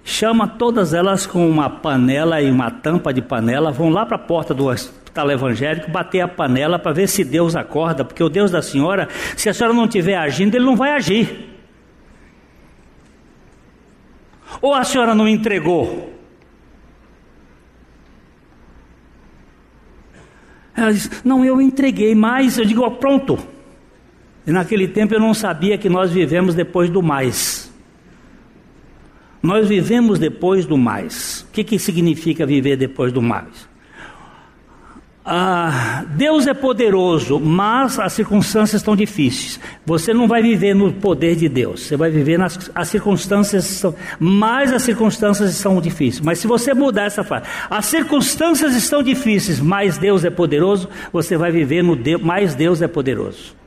[0.04, 4.20] chama todas elas com uma panela e uma tampa de panela, vão lá para a
[4.20, 8.52] porta do hospital evangélico bater a panela para ver se Deus acorda, porque o Deus
[8.52, 9.08] da senhora,
[9.38, 11.50] se a senhora não estiver agindo, ele não vai agir.
[14.62, 16.14] Ou a senhora não entregou?
[20.76, 23.51] Ela diz: Não, eu entreguei, mas eu digo: Pronto.
[24.46, 27.72] E naquele tempo eu não sabia que nós vivemos depois do mais.
[29.42, 31.46] Nós vivemos depois do mais.
[31.50, 33.70] O que, que significa viver depois do mais?
[35.24, 39.60] Ah, Deus é poderoso, mas as circunstâncias estão difíceis.
[39.86, 43.84] Você não vai viver no poder de Deus, você vai viver nas as circunstâncias,
[44.20, 46.26] mas as circunstâncias estão difíceis.
[46.26, 51.38] Mas se você mudar essa frase, as circunstâncias estão difíceis, mas Deus é poderoso, você
[51.38, 53.61] vai viver no Deus, mais Deus é poderoso.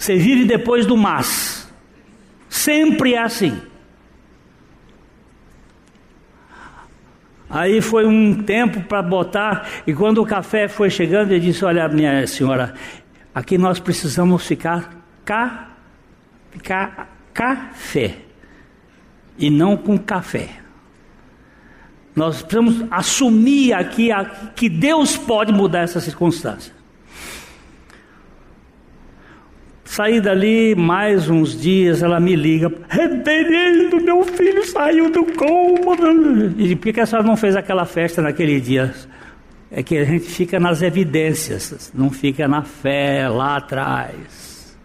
[0.00, 1.70] Você vive depois do mas.
[2.48, 3.60] Sempre é assim.
[7.50, 11.86] Aí foi um tempo para botar, e quando o café foi chegando, ele disse: Olha,
[11.86, 12.72] minha senhora,
[13.34, 15.68] aqui nós precisamos ficar cá,
[16.50, 18.20] ficar café,
[19.36, 20.60] e não com café.
[22.16, 26.79] Nós precisamos assumir aqui a, que Deus pode mudar essa circunstância.
[29.90, 35.96] Saí dali mais uns dias, ela me liga, reverendo, meu filho saiu do coma.
[36.56, 38.94] E por que a senhora não fez aquela festa naquele dia?
[39.68, 44.78] É que a gente fica nas evidências, não fica na fé lá atrás.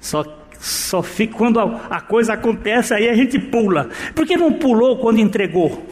[0.00, 0.24] Só,
[0.58, 3.90] só fica quando a, a coisa acontece, aí a gente pula.
[4.14, 5.86] Por que não pulou quando entregou?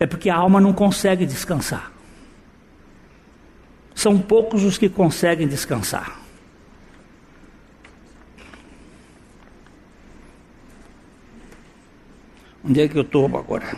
[0.00, 1.92] É porque a alma não consegue descansar.
[3.94, 6.23] São poucos os que conseguem descansar.
[12.66, 13.76] Onde é que eu estou agora?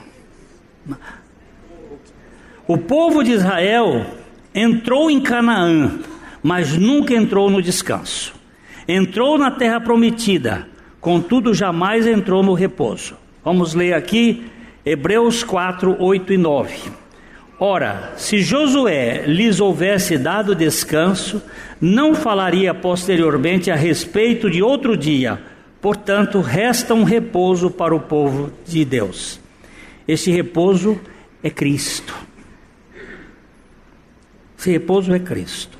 [2.68, 4.06] O povo de Israel
[4.54, 5.98] entrou em Canaã,
[6.40, 8.32] mas nunca entrou no descanso.
[8.86, 10.68] Entrou na terra prometida,
[11.00, 13.16] contudo jamais entrou no repouso.
[13.44, 14.46] Vamos ler aqui
[14.84, 16.76] Hebreus 4, 8 e 9.
[17.58, 21.42] Ora, se Josué lhes houvesse dado descanso,
[21.80, 25.40] não falaria posteriormente a respeito de outro dia
[25.86, 29.38] Portanto, resta um repouso para o povo de Deus.
[30.08, 31.00] Esse repouso
[31.44, 32.12] é Cristo.
[34.58, 35.78] Esse repouso é Cristo.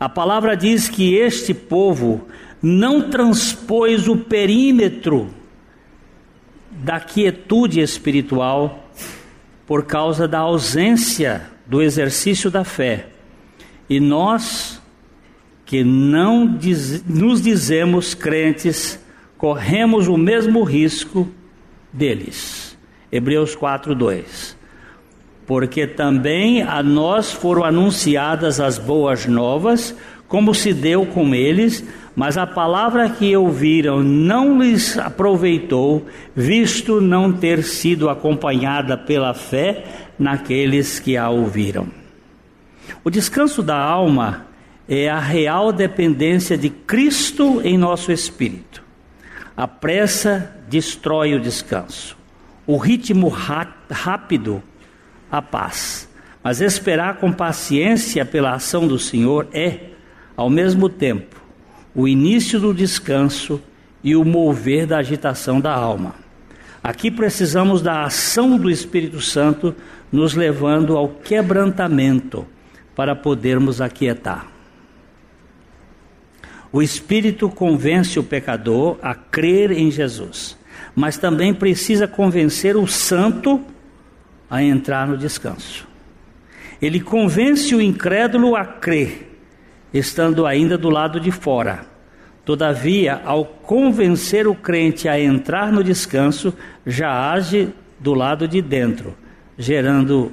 [0.00, 2.26] A palavra diz que este povo
[2.62, 5.28] não transpôs o perímetro
[6.70, 8.88] da quietude espiritual
[9.66, 13.08] por causa da ausência do exercício da fé.
[13.86, 14.80] E nós,
[15.66, 19.04] que não diz, nos dizemos crentes,
[19.36, 21.28] corremos o mesmo risco
[21.92, 22.76] deles.
[23.10, 24.56] Hebreus 4, 2.
[25.46, 29.94] Porque também a nós foram anunciadas as boas novas,
[30.26, 31.84] como se deu com eles,
[32.16, 39.84] mas a palavra que ouviram não lhes aproveitou, visto não ter sido acompanhada pela fé
[40.18, 41.86] naqueles que a ouviram.
[43.04, 44.46] O descanso da alma
[44.88, 48.85] é a real dependência de Cristo em nosso espírito.
[49.56, 52.16] A pressa destrói o descanso.
[52.66, 54.62] O ritmo rápido,
[55.30, 56.08] a paz.
[56.42, 59.92] Mas esperar com paciência pela ação do Senhor é,
[60.36, 61.40] ao mesmo tempo,
[61.94, 63.60] o início do descanso
[64.04, 66.14] e o mover da agitação da alma.
[66.84, 69.74] Aqui precisamos da ação do Espírito Santo
[70.12, 72.46] nos levando ao quebrantamento
[72.94, 74.55] para podermos aquietar.
[76.72, 80.56] O Espírito convence o pecador a crer em Jesus,
[80.94, 83.60] mas também precisa convencer o santo
[84.50, 85.86] a entrar no descanso.
[86.80, 89.38] Ele convence o incrédulo a crer,
[89.92, 91.86] estando ainda do lado de fora.
[92.44, 96.54] Todavia, ao convencer o crente a entrar no descanso,
[96.86, 99.16] já age do lado de dentro,
[99.58, 100.32] gerando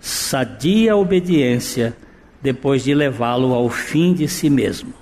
[0.00, 1.96] sadia obediência
[2.42, 4.92] depois de levá-lo ao fim de si mesmo.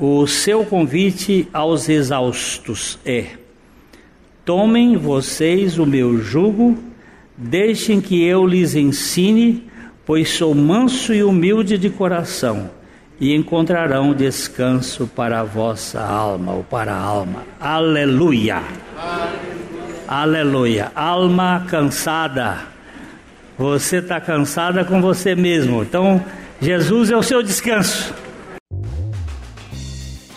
[0.00, 3.26] O seu convite aos exaustos é:
[4.46, 6.78] Tomem vocês o meu jugo,
[7.36, 9.70] deixem que eu lhes ensine,
[10.06, 12.70] pois sou manso e humilde de coração,
[13.20, 17.44] e encontrarão descanso para a vossa alma ou para a alma.
[17.60, 18.62] Aleluia!
[18.96, 19.60] Aleluia!
[20.08, 20.92] Aleluia.
[20.94, 22.56] Alma cansada.
[23.58, 25.82] Você está cansada com você mesmo.
[25.82, 26.24] Então,
[26.58, 28.14] Jesus é o seu descanso.